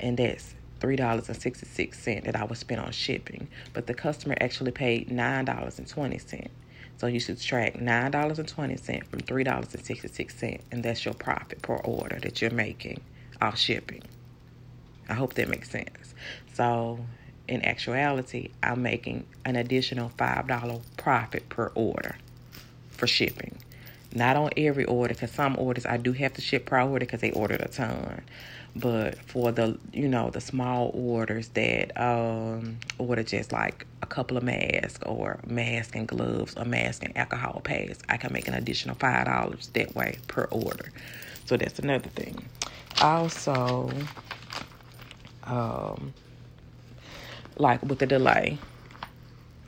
and 0.00 0.16
that's 0.16 0.54
three 0.80 0.96
dollars 0.96 1.28
and 1.28 1.36
sixty 1.36 1.66
six 1.66 1.98
cent 1.98 2.24
that 2.24 2.36
I 2.36 2.44
was 2.44 2.58
spent 2.58 2.80
on 2.80 2.92
shipping. 2.92 3.48
But 3.72 3.86
the 3.86 3.94
customer 3.94 4.36
actually 4.40 4.72
paid 4.72 5.10
nine 5.10 5.44
dollars 5.44 5.78
and 5.78 5.88
twenty 5.88 6.18
cent. 6.18 6.50
So 6.98 7.06
you 7.06 7.20
should 7.20 7.38
subtract 7.38 7.80
nine 7.80 8.10
dollars 8.10 8.38
and 8.38 8.48
twenty 8.48 8.76
cent 8.76 9.06
from 9.06 9.20
three 9.20 9.44
dollars 9.44 9.74
and 9.74 10.82
that's 10.82 11.04
your 11.04 11.14
profit 11.14 11.62
per 11.62 11.76
order 11.76 12.18
that 12.20 12.40
you're 12.40 12.50
making 12.50 13.00
off 13.40 13.58
shipping. 13.58 14.02
I 15.08 15.14
hope 15.14 15.34
that 15.34 15.48
makes 15.48 15.70
sense. 15.70 16.14
So 16.54 16.98
in 17.48 17.64
actuality, 17.64 18.50
I'm 18.62 18.82
making 18.82 19.26
an 19.44 19.56
additional 19.56 20.10
five 20.10 20.46
dollar 20.46 20.80
profit 20.96 21.48
per 21.48 21.70
order 21.74 22.16
for 22.90 23.06
shipping. 23.06 23.58
Not 24.14 24.36
on 24.36 24.50
every 24.56 24.84
order, 24.86 25.14
because 25.14 25.32
some 25.32 25.56
orders 25.58 25.84
I 25.84 25.98
do 25.98 26.12
have 26.12 26.32
to 26.34 26.40
ship 26.40 26.72
order 26.72 27.00
because 27.00 27.20
they 27.20 27.32
ordered 27.32 27.60
a 27.60 27.68
ton. 27.68 28.22
But 28.78 29.18
for 29.22 29.52
the 29.52 29.78
you 29.92 30.06
know 30.06 30.28
the 30.28 30.40
small 30.40 30.90
orders 30.92 31.48
that 31.50 31.98
um, 31.98 32.78
order 32.98 33.22
just 33.22 33.50
like 33.50 33.86
a 34.02 34.06
couple 34.06 34.36
of 34.36 34.42
masks 34.42 35.02
or 35.06 35.38
mask 35.46 35.96
and 35.96 36.06
gloves 36.06 36.54
or 36.56 36.66
mask 36.66 37.02
and 37.02 37.16
alcohol 37.16 37.62
pads, 37.64 38.00
I 38.08 38.18
can 38.18 38.32
make 38.34 38.48
an 38.48 38.54
additional 38.54 38.94
five 38.96 39.24
dollars 39.24 39.68
that 39.72 39.94
way 39.94 40.18
per 40.28 40.44
order. 40.50 40.92
So 41.46 41.56
that's 41.56 41.78
another 41.78 42.10
thing. 42.10 42.44
Also, 43.00 43.90
um, 45.44 46.12
like 47.56 47.82
with 47.82 47.98
the 47.98 48.06
delay, 48.06 48.58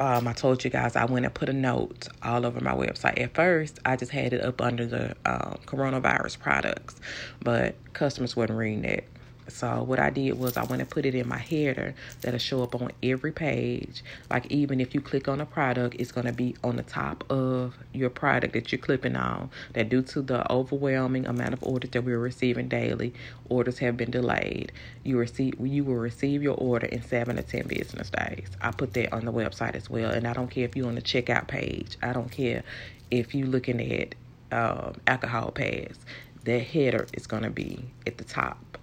um, 0.00 0.28
I 0.28 0.32
told 0.32 0.64
you 0.64 0.70
guys 0.70 0.96
I 0.96 1.04
went 1.04 1.24
and 1.24 1.34
put 1.34 1.48
a 1.48 1.52
note 1.52 2.08
all 2.22 2.46
over 2.46 2.60
my 2.60 2.72
website. 2.72 3.20
At 3.20 3.34
first, 3.34 3.78
I 3.84 3.96
just 3.96 4.12
had 4.12 4.32
it 4.32 4.42
up 4.42 4.60
under 4.60 4.86
the 4.86 5.16
um, 5.26 5.58
coronavirus 5.66 6.38
products, 6.38 7.00
but 7.42 7.74
customers 7.92 8.36
wasn't 8.36 8.58
reading 8.58 8.84
it. 8.84 9.08
So 9.48 9.82
what 9.82 9.98
I 9.98 10.10
did 10.10 10.38
was 10.38 10.56
I 10.56 10.64
went 10.64 10.82
and 10.82 10.90
put 10.90 11.06
it 11.06 11.14
in 11.14 11.26
my 11.26 11.38
header 11.38 11.94
that'll 12.20 12.38
show 12.38 12.62
up 12.62 12.74
on 12.74 12.90
every 13.02 13.32
page. 13.32 14.04
Like 14.30 14.46
even 14.52 14.80
if 14.80 14.94
you 14.94 15.00
click 15.00 15.28
on 15.28 15.40
a 15.40 15.46
product, 15.46 15.96
it's 15.98 16.12
gonna 16.12 16.32
be 16.32 16.54
on 16.62 16.76
the 16.76 16.82
top 16.82 17.24
of 17.30 17.76
your 17.92 18.10
product 18.10 18.52
that 18.52 18.70
you're 18.70 18.78
clipping 18.78 19.16
on. 19.16 19.50
That 19.72 19.88
due 19.88 20.02
to 20.02 20.22
the 20.22 20.50
overwhelming 20.52 21.26
amount 21.26 21.54
of 21.54 21.62
orders 21.62 21.90
that 21.90 22.04
we're 22.04 22.18
receiving 22.18 22.68
daily, 22.68 23.14
orders 23.48 23.78
have 23.78 23.96
been 23.96 24.10
delayed. 24.10 24.72
You 25.02 25.18
receive 25.18 25.54
you 25.60 25.84
will 25.84 25.96
receive 25.96 26.42
your 26.42 26.56
order 26.56 26.86
in 26.86 27.02
seven 27.02 27.36
to 27.36 27.42
ten 27.42 27.66
business 27.66 28.10
days. 28.10 28.48
I 28.60 28.70
put 28.70 28.92
that 28.94 29.12
on 29.12 29.24
the 29.24 29.32
website 29.32 29.74
as 29.74 29.88
well. 29.88 30.10
And 30.10 30.26
I 30.26 30.32
don't 30.32 30.50
care 30.50 30.64
if 30.64 30.76
you're 30.76 30.88
on 30.88 30.94
the 30.94 31.02
checkout 31.02 31.48
page. 31.48 31.96
I 32.02 32.12
don't 32.12 32.30
care 32.30 32.62
if 33.10 33.34
you're 33.34 33.46
looking 33.46 33.80
at 33.80 34.14
um, 34.52 34.94
alcohol 35.06 35.50
pads. 35.50 35.98
That 36.44 36.60
header 36.60 37.06
is 37.12 37.26
gonna 37.26 37.50
be 37.50 37.84
at 38.06 38.18
the 38.18 38.24
top 38.24 38.78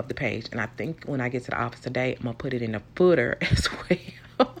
of 0.00 0.08
the 0.08 0.14
page. 0.14 0.48
And 0.52 0.60
I 0.60 0.66
think 0.66 1.04
when 1.04 1.20
I 1.20 1.28
get 1.28 1.44
to 1.44 1.50
the 1.50 1.60
office 1.60 1.80
today, 1.80 2.16
I'm 2.16 2.24
gonna 2.24 2.34
put 2.34 2.54
it 2.54 2.62
in 2.62 2.72
the 2.72 2.82
footer 2.96 3.38
as 3.52 3.68
well. 3.88 4.54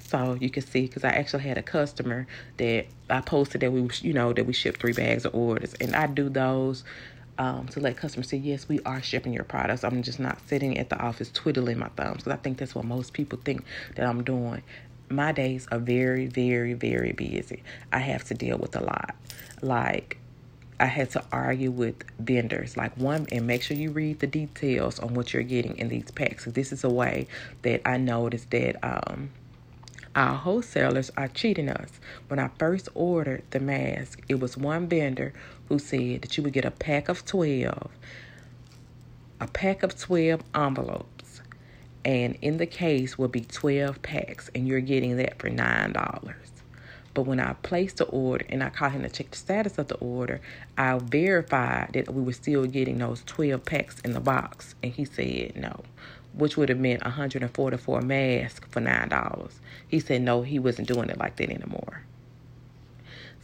so 0.00 0.36
you 0.40 0.50
can 0.50 0.64
see 0.64 0.82
because 0.82 1.04
I 1.04 1.10
actually 1.10 1.42
had 1.44 1.58
a 1.58 1.62
customer 1.62 2.26
that 2.56 2.86
I 3.10 3.20
posted 3.20 3.60
that 3.60 3.72
we 3.72 3.88
you 4.00 4.12
know 4.12 4.32
that 4.32 4.46
we 4.46 4.52
ship 4.52 4.78
three 4.78 4.92
bags 4.92 5.24
of 5.24 5.34
orders. 5.34 5.74
And 5.74 5.94
I 5.94 6.06
do 6.06 6.28
those 6.28 6.84
um, 7.38 7.68
to 7.68 7.80
let 7.80 7.96
customers 7.96 8.28
say 8.28 8.38
yes 8.38 8.68
we 8.68 8.80
are 8.80 9.02
shipping 9.02 9.32
your 9.32 9.44
products. 9.44 9.84
I'm 9.84 10.02
just 10.02 10.18
not 10.18 10.38
sitting 10.48 10.78
at 10.78 10.90
the 10.90 10.98
office 10.98 11.30
twiddling 11.30 11.78
my 11.78 11.88
thumbs 11.88 12.18
because 12.18 12.32
I 12.32 12.36
think 12.36 12.58
that's 12.58 12.74
what 12.74 12.84
most 12.84 13.12
people 13.12 13.38
think 13.44 13.64
that 13.94 14.06
I'm 14.06 14.24
doing. 14.24 14.62
My 15.08 15.32
days 15.32 15.68
are 15.70 15.78
very 15.78 16.26
very 16.26 16.74
very 16.74 17.12
busy. 17.12 17.62
I 17.92 17.98
have 17.98 18.24
to 18.24 18.34
deal 18.34 18.58
with 18.58 18.74
a 18.74 18.80
lot. 18.80 19.14
Like 19.62 20.18
I 20.78 20.86
had 20.86 21.10
to 21.12 21.24
argue 21.32 21.70
with 21.70 21.96
vendors, 22.18 22.76
like 22.76 22.96
one, 22.98 23.26
and 23.32 23.46
make 23.46 23.62
sure 23.62 23.76
you 23.76 23.90
read 23.90 24.20
the 24.20 24.26
details 24.26 24.98
on 24.98 25.14
what 25.14 25.32
you're 25.32 25.42
getting 25.42 25.78
in 25.78 25.88
these 25.88 26.10
packs. 26.10 26.44
So 26.44 26.50
This 26.50 26.72
is 26.72 26.84
a 26.84 26.90
way 26.90 27.28
that 27.62 27.80
I 27.86 27.96
noticed 27.96 28.50
that 28.50 28.76
um, 28.82 29.30
our 30.14 30.34
wholesalers 30.34 31.10
are 31.16 31.28
cheating 31.28 31.70
us. 31.70 32.00
When 32.28 32.38
I 32.38 32.50
first 32.58 32.88
ordered 32.94 33.44
the 33.50 33.60
mask, 33.60 34.22
it 34.28 34.40
was 34.40 34.56
one 34.56 34.88
vendor 34.88 35.32
who 35.68 35.78
said 35.78 36.22
that 36.22 36.36
you 36.36 36.42
would 36.42 36.52
get 36.52 36.64
a 36.64 36.70
pack 36.70 37.08
of 37.08 37.24
12, 37.24 37.90
a 39.40 39.46
pack 39.48 39.82
of 39.82 39.98
12 39.98 40.42
envelopes, 40.54 41.40
and 42.04 42.36
in 42.42 42.58
the 42.58 42.66
case 42.66 43.18
will 43.18 43.28
be 43.28 43.40
12 43.40 44.02
packs, 44.02 44.50
and 44.54 44.68
you're 44.68 44.80
getting 44.80 45.16
that 45.16 45.38
for 45.38 45.48
$9. 45.50 46.45
But 47.16 47.22
when 47.22 47.40
I 47.40 47.54
placed 47.54 47.96
the 47.96 48.04
order 48.04 48.44
and 48.50 48.62
I 48.62 48.68
called 48.68 48.92
him 48.92 49.02
to 49.02 49.08
check 49.08 49.30
the 49.30 49.38
status 49.38 49.78
of 49.78 49.88
the 49.88 49.94
order, 49.94 50.42
I 50.76 50.98
verified 50.98 51.92
that 51.94 52.12
we 52.12 52.20
were 52.20 52.34
still 52.34 52.66
getting 52.66 52.98
those 52.98 53.22
12 53.24 53.64
packs 53.64 54.00
in 54.00 54.12
the 54.12 54.20
box. 54.20 54.74
And 54.82 54.92
he 54.92 55.06
said 55.06 55.56
no, 55.56 55.80
which 56.34 56.58
would 56.58 56.68
have 56.68 56.78
meant 56.78 57.02
144 57.04 58.02
masks 58.02 58.68
for 58.70 58.82
$9. 58.82 59.50
He 59.88 59.98
said 59.98 60.20
no, 60.20 60.42
he 60.42 60.58
wasn't 60.58 60.88
doing 60.88 61.08
it 61.08 61.16
like 61.16 61.36
that 61.36 61.48
anymore. 61.48 62.02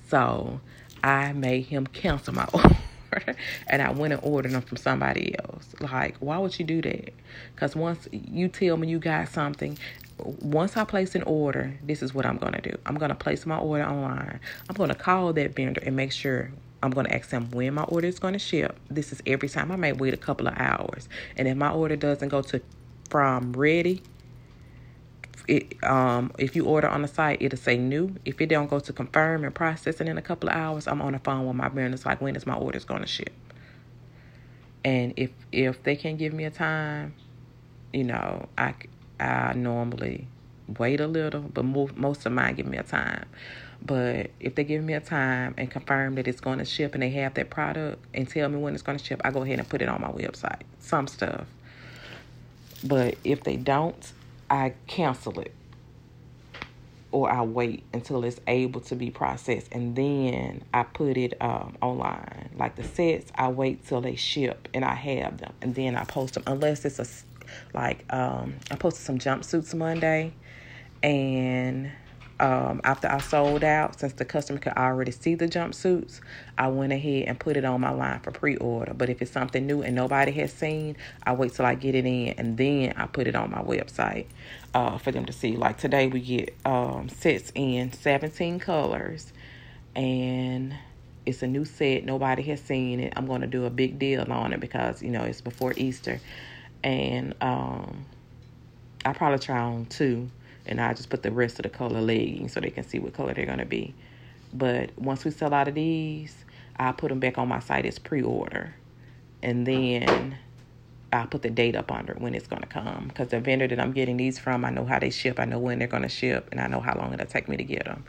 So 0.08 0.60
I 1.02 1.32
made 1.32 1.64
him 1.64 1.86
cancel 1.86 2.34
my 2.34 2.46
order. 2.52 3.36
and 3.68 3.80
I 3.80 3.90
went 3.90 4.12
and 4.12 4.22
ordered 4.22 4.52
them 4.52 4.60
from 4.60 4.76
somebody 4.76 5.34
else. 5.38 5.74
Like, 5.80 6.16
why 6.18 6.36
would 6.36 6.58
you 6.58 6.66
do 6.66 6.82
that? 6.82 7.14
Because 7.54 7.74
once 7.74 8.06
you 8.12 8.48
tell 8.48 8.76
me 8.76 8.88
you 8.88 8.98
got 8.98 9.30
something 9.30 9.78
once 10.24 10.76
I 10.76 10.84
place 10.84 11.14
an 11.14 11.22
order, 11.22 11.74
this 11.82 12.02
is 12.02 12.14
what 12.14 12.26
I'm 12.26 12.36
going 12.36 12.52
to 12.52 12.60
do. 12.60 12.76
I'm 12.86 12.96
going 12.96 13.10
to 13.10 13.14
place 13.14 13.46
my 13.46 13.58
order 13.58 13.84
online. 13.84 14.40
I'm 14.68 14.76
going 14.76 14.90
to 14.90 14.94
call 14.94 15.32
that 15.32 15.54
vendor 15.54 15.82
and 15.84 15.96
make 15.96 16.12
sure 16.12 16.50
I'm 16.82 16.90
going 16.90 17.06
to 17.06 17.14
ask 17.14 17.30
them 17.30 17.50
when 17.50 17.74
my 17.74 17.84
order 17.84 18.08
is 18.08 18.18
going 18.18 18.32
to 18.32 18.38
ship. 18.38 18.78
This 18.90 19.12
is 19.12 19.22
every 19.26 19.48
time. 19.48 19.70
I 19.70 19.76
may 19.76 19.92
wait 19.92 20.14
a 20.14 20.18
couple 20.18 20.48
of 20.48 20.54
hours. 20.56 21.08
And 21.36 21.46
if 21.46 21.56
my 21.56 21.70
order 21.70 21.96
doesn't 21.96 22.28
go 22.28 22.42
to 22.42 22.60
from 23.08 23.52
ready, 23.52 24.02
it, 25.48 25.82
um, 25.84 26.32
if 26.38 26.56
you 26.56 26.64
order 26.64 26.88
on 26.88 27.02
the 27.02 27.08
site, 27.08 27.40
it'll 27.40 27.58
say 27.58 27.76
new. 27.76 28.14
If 28.24 28.40
it 28.40 28.46
don't 28.46 28.68
go 28.68 28.80
to 28.80 28.92
confirm 28.92 29.44
and 29.44 29.54
processing 29.54 30.08
in 30.08 30.18
a 30.18 30.22
couple 30.22 30.48
of 30.48 30.54
hours, 30.54 30.86
I'm 30.86 31.02
on 31.02 31.12
the 31.12 31.18
phone 31.18 31.46
with 31.46 31.56
my 31.56 31.68
vendor. 31.68 31.94
It's 31.94 32.06
like, 32.06 32.20
when 32.20 32.36
is 32.36 32.46
my 32.46 32.54
order 32.54 32.80
going 32.80 33.02
to 33.02 33.06
ship? 33.06 33.32
And 34.84 35.14
if 35.16 35.30
if 35.52 35.82
they 35.84 35.94
can't 35.94 36.18
give 36.18 36.32
me 36.32 36.44
a 36.44 36.50
time, 36.50 37.14
you 37.92 38.04
know, 38.04 38.48
I 38.58 38.74
I 39.22 39.52
normally 39.54 40.26
wait 40.78 41.00
a 41.00 41.06
little, 41.06 41.42
but 41.42 41.64
most 41.64 42.26
of 42.26 42.32
mine 42.32 42.54
give 42.54 42.66
me 42.66 42.78
a 42.78 42.82
time. 42.82 43.26
But 43.84 44.30
if 44.38 44.54
they 44.54 44.64
give 44.64 44.84
me 44.84 44.94
a 44.94 45.00
time 45.00 45.54
and 45.56 45.70
confirm 45.70 46.14
that 46.14 46.28
it's 46.28 46.40
going 46.40 46.58
to 46.58 46.64
ship 46.64 46.94
and 46.94 47.02
they 47.02 47.10
have 47.10 47.34
that 47.34 47.50
product 47.50 48.04
and 48.14 48.28
tell 48.28 48.48
me 48.48 48.58
when 48.58 48.74
it's 48.74 48.82
going 48.82 48.98
to 48.98 49.04
ship, 49.04 49.20
I 49.24 49.30
go 49.30 49.42
ahead 49.42 49.58
and 49.58 49.68
put 49.68 49.82
it 49.82 49.88
on 49.88 50.00
my 50.00 50.10
website. 50.10 50.62
Some 50.78 51.08
stuff. 51.08 51.46
But 52.84 53.16
if 53.24 53.42
they 53.42 53.56
don't, 53.56 54.12
I 54.48 54.74
cancel 54.86 55.40
it 55.40 55.52
or 57.10 57.30
I 57.30 57.42
wait 57.42 57.84
until 57.92 58.24
it's 58.24 58.40
able 58.46 58.80
to 58.82 58.96
be 58.96 59.10
processed 59.10 59.68
and 59.72 59.94
then 59.94 60.62
I 60.72 60.82
put 60.84 61.16
it 61.16 61.34
um, 61.40 61.76
online. 61.80 62.50
Like 62.56 62.76
the 62.76 62.84
sets, 62.84 63.30
I 63.34 63.48
wait 63.48 63.86
till 63.86 64.00
they 64.00 64.16
ship 64.16 64.68
and 64.72 64.84
I 64.84 64.94
have 64.94 65.38
them 65.38 65.52
and 65.60 65.74
then 65.74 65.96
I 65.96 66.04
post 66.04 66.34
them 66.34 66.44
unless 66.46 66.84
it's 66.84 66.98
a 66.98 67.04
like 67.74 68.04
um, 68.12 68.54
I 68.70 68.76
posted 68.76 69.04
some 69.04 69.18
jumpsuits 69.18 69.74
Monday, 69.74 70.32
and 71.02 71.90
um, 72.42 72.80
after 72.82 73.08
I 73.08 73.18
sold 73.18 73.62
out, 73.62 74.00
since 74.00 74.14
the 74.14 74.24
customer 74.24 74.58
could 74.58 74.72
already 74.72 75.12
see 75.12 75.36
the 75.36 75.46
jumpsuits, 75.46 76.20
I 76.58 76.68
went 76.68 76.92
ahead 76.92 77.28
and 77.28 77.38
put 77.38 77.56
it 77.56 77.64
on 77.64 77.80
my 77.80 77.90
line 77.90 78.18
for 78.18 78.32
pre-order. 78.32 78.94
But 78.94 79.08
if 79.08 79.22
it's 79.22 79.30
something 79.30 79.64
new 79.64 79.82
and 79.82 79.94
nobody 79.94 80.32
has 80.32 80.52
seen, 80.52 80.96
I 81.22 81.34
wait 81.34 81.54
till 81.54 81.66
I 81.66 81.76
get 81.76 81.94
it 81.94 82.04
in, 82.04 82.30
and 82.30 82.56
then 82.58 82.94
I 82.96 83.06
put 83.06 83.28
it 83.28 83.36
on 83.36 83.52
my 83.52 83.62
website 83.62 84.26
uh, 84.74 84.98
for 84.98 85.12
them 85.12 85.24
to 85.26 85.32
see. 85.32 85.56
Like 85.56 85.78
today, 85.78 86.08
we 86.08 86.20
get 86.20 86.56
um, 86.64 87.08
sets 87.08 87.52
in 87.54 87.92
17 87.92 88.58
colors, 88.58 89.32
and 89.94 90.74
it's 91.24 91.44
a 91.44 91.46
new 91.46 91.64
set. 91.64 92.04
Nobody 92.04 92.42
has 92.42 92.60
seen 92.60 92.98
it. 92.98 93.12
I'm 93.14 93.26
going 93.26 93.42
to 93.42 93.46
do 93.46 93.66
a 93.66 93.70
big 93.70 94.00
deal 94.00 94.30
on 94.32 94.52
it 94.52 94.58
because 94.58 95.00
you 95.00 95.10
know 95.10 95.22
it's 95.22 95.40
before 95.40 95.74
Easter 95.76 96.20
and 96.84 97.34
um, 97.40 98.04
I 99.04 99.12
probably 99.12 99.38
try 99.38 99.58
on 99.58 99.86
two, 99.86 100.30
and 100.66 100.80
I 100.80 100.94
just 100.94 101.10
put 101.10 101.22
the 101.22 101.30
rest 101.30 101.58
of 101.58 101.64
the 101.64 101.68
color 101.68 102.00
leggings 102.00 102.52
so 102.52 102.60
they 102.60 102.70
can 102.70 102.84
see 102.84 102.98
what 102.98 103.14
color 103.14 103.34
they're 103.34 103.46
gonna 103.46 103.64
be. 103.64 103.94
But 104.52 104.90
once 104.98 105.24
we 105.24 105.30
sell 105.30 105.54
out 105.54 105.68
of 105.68 105.74
these, 105.74 106.34
I 106.76 106.92
put 106.92 107.08
them 107.08 107.20
back 107.20 107.38
on 107.38 107.48
my 107.48 107.60
site 107.60 107.86
as 107.86 107.98
pre-order, 107.98 108.74
and 109.42 109.66
then 109.66 110.36
I 111.12 111.26
put 111.26 111.42
the 111.42 111.50
date 111.50 111.76
up 111.76 111.92
under 111.92 112.14
when 112.14 112.34
it's 112.34 112.46
gonna 112.46 112.66
come. 112.66 113.08
Because 113.08 113.28
the 113.28 113.40
vendor 113.40 113.66
that 113.68 113.80
I'm 113.80 113.92
getting 113.92 114.16
these 114.16 114.38
from, 114.38 114.64
I 114.64 114.70
know 114.70 114.84
how 114.84 114.98
they 114.98 115.10
ship, 115.10 115.38
I 115.38 115.44
know 115.44 115.58
when 115.58 115.78
they're 115.78 115.88
gonna 115.88 116.08
ship, 116.08 116.48
and 116.52 116.60
I 116.60 116.66
know 116.66 116.80
how 116.80 116.96
long 116.96 117.12
it'll 117.12 117.26
take 117.26 117.48
me 117.48 117.56
to 117.56 117.64
get 117.64 117.84
them. 117.84 118.04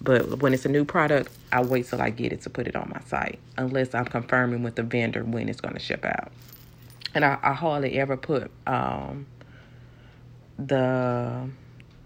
But 0.00 0.42
when 0.42 0.52
it's 0.52 0.64
a 0.64 0.68
new 0.68 0.84
product, 0.84 1.30
I 1.52 1.62
wait 1.62 1.86
till 1.86 2.02
I 2.02 2.10
get 2.10 2.32
it 2.32 2.42
to 2.42 2.50
put 2.50 2.66
it 2.66 2.76
on 2.76 2.90
my 2.94 3.00
site, 3.06 3.38
unless 3.56 3.94
I'm 3.94 4.04
confirming 4.04 4.62
with 4.62 4.74
the 4.74 4.82
vendor 4.82 5.24
when 5.24 5.48
it's 5.48 5.60
gonna 5.60 5.80
ship 5.80 6.04
out 6.04 6.32
and 7.14 7.24
I, 7.24 7.38
I 7.42 7.52
hardly 7.52 7.98
ever 7.98 8.16
put 8.16 8.50
um, 8.66 9.26
the 10.58 11.48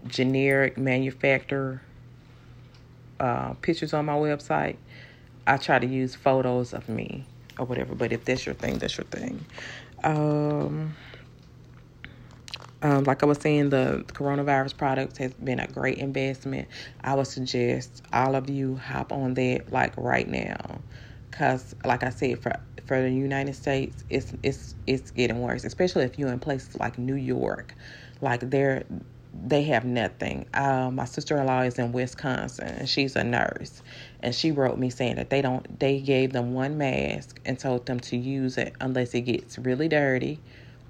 generic 0.07 0.77
manufacturer 0.77 1.81
uh, 3.19 3.53
pictures 3.55 3.93
on 3.93 4.05
my 4.05 4.13
website. 4.13 4.77
I 5.45 5.57
try 5.57 5.79
to 5.79 5.87
use 5.87 6.15
photos 6.15 6.73
of 6.73 6.87
me 6.87 7.25
or 7.57 7.65
whatever. 7.65 7.95
But 7.95 8.13
if 8.13 8.25
that's 8.25 8.45
your 8.45 8.55
thing, 8.55 8.77
that's 8.77 8.97
your 8.97 9.05
thing. 9.05 9.45
Um, 10.03 10.95
um, 12.81 13.03
like 13.03 13.23
I 13.23 13.25
was 13.25 13.39
saying, 13.39 13.71
the 13.71 14.05
coronavirus 14.07 14.77
products 14.77 15.17
has 15.17 15.33
been 15.33 15.59
a 15.59 15.67
great 15.67 15.97
investment. 15.97 16.67
I 17.03 17.13
would 17.15 17.27
suggest 17.27 18.03
all 18.13 18.35
of 18.35 18.49
you 18.49 18.77
hop 18.77 19.11
on 19.11 19.33
that 19.33 19.71
like 19.71 19.93
right 19.97 20.27
now, 20.27 20.79
cause 21.31 21.75
like 21.85 22.03
I 22.03 22.09
said, 22.09 22.41
for 22.41 22.53
for 22.85 23.01
the 23.01 23.11
United 23.11 23.55
States, 23.55 24.03
it's 24.09 24.33
it's 24.43 24.75
it's 24.87 25.11
getting 25.11 25.41
worse, 25.41 25.65
especially 25.65 26.05
if 26.05 26.19
you're 26.19 26.31
in 26.33 26.39
places 26.39 26.75
like 26.79 26.97
New 26.99 27.15
York, 27.15 27.75
like 28.21 28.41
they're 28.51 28.85
they 29.33 29.63
have 29.65 29.85
nothing. 29.85 30.47
Uh, 30.53 30.91
my 30.91 31.05
sister 31.05 31.37
in 31.39 31.45
law 31.47 31.61
is 31.61 31.79
in 31.79 31.91
Wisconsin 31.93 32.67
and 32.69 32.89
she's 32.89 33.15
a 33.15 33.23
nurse. 33.23 33.81
And 34.21 34.35
she 34.35 34.51
wrote 34.51 34.79
me 34.79 34.89
saying 34.89 35.17
that 35.17 35.29
they 35.29 35.41
don't 35.41 35.79
they 35.79 36.01
gave 36.01 36.33
them 36.33 36.53
one 36.53 36.77
mask 36.77 37.39
and 37.45 37.59
told 37.59 37.85
them 37.87 37.99
to 38.01 38.17
use 38.17 38.57
it 38.57 38.75
unless 38.81 39.13
it 39.15 39.21
gets 39.21 39.57
really 39.59 39.87
dirty 39.89 40.43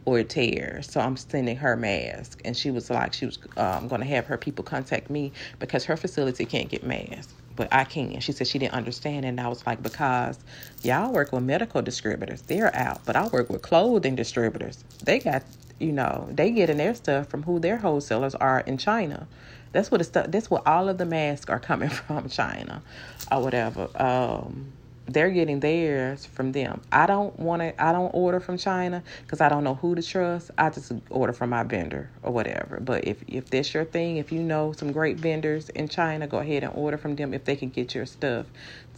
or 0.05 0.19
it 0.19 0.29
tears. 0.29 0.89
So 0.91 1.01
I'm 1.01 1.17
sending 1.17 1.58
her 1.58 1.77
mask. 1.77 2.41
And 2.46 2.58
she 2.58 2.72
was 2.72 2.89
like 2.89 3.13
she 3.13 3.25
was 3.27 3.39
um, 3.58 3.88
gonna 3.89 4.05
have 4.05 4.27
her 4.27 4.38
people 4.38 4.63
contact 4.65 5.10
me 5.10 5.34
because 5.60 5.86
her 5.86 5.98
facility 5.98 6.46
can't 6.46 6.69
get 6.69 6.84
masks. 6.84 7.36
But 7.60 7.74
I 7.74 7.84
can't. 7.84 8.24
She 8.24 8.32
said 8.32 8.48
she 8.48 8.58
didn't 8.58 8.74
understand 8.74 9.25
and 9.25 9.38
I 9.38 9.50
was 9.50 9.68
like, 9.68 9.84
because 9.84 10.39
y'all 10.82 11.12
work 11.12 11.34
with 11.34 11.44
medical 11.44 11.82
distributors. 11.82 12.42
They're 12.44 12.74
out. 12.74 13.01
But 13.06 13.18
I 13.18 13.28
work 13.28 13.50
with 13.50 13.62
clothing 13.62 14.16
distributors. 14.16 14.82
They 15.04 15.20
got 15.20 15.44
you 15.78 15.92
know, 15.92 16.30
they 16.32 16.51
getting 16.51 16.78
their 16.78 16.96
stuff 16.96 17.28
from 17.28 17.44
who 17.44 17.60
their 17.60 17.75
wholesalers 17.75 18.34
are 18.36 18.62
in 18.62 18.78
China. 18.78 19.28
That's 19.74 19.92
what 19.92 19.98
the 19.98 20.06
stuff. 20.06 20.28
That's 20.30 20.50
what 20.50 20.66
all 20.66 20.88
of 20.88 20.98
the 20.98 21.06
masks 21.06 21.50
are 21.50 21.60
coming 21.60 21.89
from 22.08 22.30
China, 22.30 22.82
or 23.30 23.42
whatever. 23.42 23.89
Um, 23.96 24.72
they're 25.13 25.30
getting 25.30 25.60
theirs 25.60 26.25
from 26.25 26.51
them. 26.51 26.82
I 26.92 27.06
don't 27.06 27.38
want 27.39 27.62
to. 27.62 27.82
I 27.82 27.92
don't 27.92 28.12
order 28.13 28.39
from 28.39 28.58
China 28.58 29.04
because 29.24 29.42
I 29.42 29.50
don't 29.50 29.63
know 29.63 29.75
who 29.75 29.96
to 29.96 30.01
trust. 30.01 30.51
I 30.58 30.70
just 30.70 30.92
order 31.10 31.34
from 31.34 31.50
my 31.50 31.63
vendor 31.63 32.10
or 32.24 32.32
whatever. 32.32 32.80
But 32.80 33.06
if 33.06 33.24
if 33.28 33.50
that's 33.50 33.74
your 33.74 33.86
thing, 33.86 34.18
if 34.18 34.32
you 34.32 34.42
know 34.42 34.72
some 34.72 34.92
great 34.92 35.18
vendors 35.18 35.70
in 35.70 35.88
China, 35.88 36.28
go 36.28 36.38
ahead 36.38 36.63
and 36.63 36.74
order 36.75 36.98
from 36.98 37.16
them 37.16 37.34
if 37.34 37.46
they 37.46 37.56
can 37.56 37.70
get 37.70 37.96
your 37.96 38.06
stuff 38.06 38.46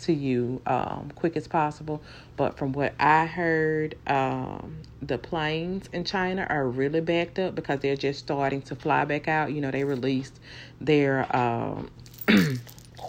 to 0.02 0.14
you 0.14 0.62
um, 0.66 1.12
quick 1.16 1.38
as 1.38 1.48
possible. 1.48 2.02
But 2.36 2.58
from 2.58 2.74
what 2.74 2.94
I 3.00 3.26
heard, 3.26 3.96
um, 4.08 4.78
the 5.02 5.18
planes 5.18 5.90
in 5.94 6.04
China 6.04 6.46
are 6.50 6.68
really 6.68 7.02
backed 7.02 7.40
up 7.40 7.56
because 7.56 7.80
they're 7.80 7.96
just 7.96 8.20
starting 8.20 8.62
to 8.64 8.76
fly 8.76 9.06
back 9.06 9.28
out. 9.28 9.52
You 9.52 9.62
know, 9.62 9.72
they 9.72 9.84
released 9.84 10.40
their. 10.80 11.34
Um, 11.36 11.90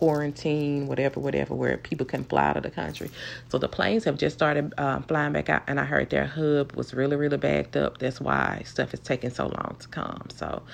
quarantine, 0.03 0.89
whatever, 0.89 1.21
whatever, 1.21 1.55
where 1.55 1.77
people 1.77 2.05
can 2.05 2.25
fly 2.25 2.43
out 2.43 2.57
of 2.57 2.65
the 2.65 2.71
country. 2.73 3.09
So 3.51 3.59
the 3.59 3.69
planes 3.69 4.03
have 4.03 4.19
just 4.19 4.35
started 4.35 4.75
um, 4.77 5.05
flying 5.05 5.33
back 5.33 5.49
out, 5.49 5.63
and 5.69 5.79
I 5.79 5.85
heard 5.85 6.11
their 6.11 6.27
hub 6.27 6.73
was 6.73 6.93
really, 6.93 7.15
really 7.15 7.37
backed 7.37 7.77
up. 7.77 7.99
That's 7.99 8.21
why 8.21 8.63
stuff 8.67 8.93
is 8.95 8.99
taking 8.99 9.31
so 9.31 9.45
long 9.45 9.77
to 9.79 9.87
come. 9.87 10.27
So 10.35 10.65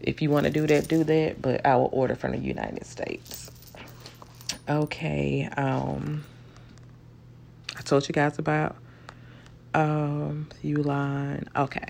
if 0.00 0.22
you 0.22 0.30
want 0.30 0.46
to 0.46 0.50
do 0.50 0.66
that, 0.68 0.88
do 0.88 1.04
that, 1.04 1.42
but 1.42 1.66
I 1.66 1.76
will 1.76 1.90
order 1.92 2.14
from 2.14 2.32
the 2.32 2.38
United 2.38 2.86
States. 2.86 3.50
Okay, 4.66 5.50
um, 5.58 6.24
I 7.76 7.82
told 7.82 8.08
you 8.08 8.14
guys 8.14 8.38
about 8.38 8.74
um, 9.76 10.48
Uline. 10.64 11.46
Okay. 11.54 11.84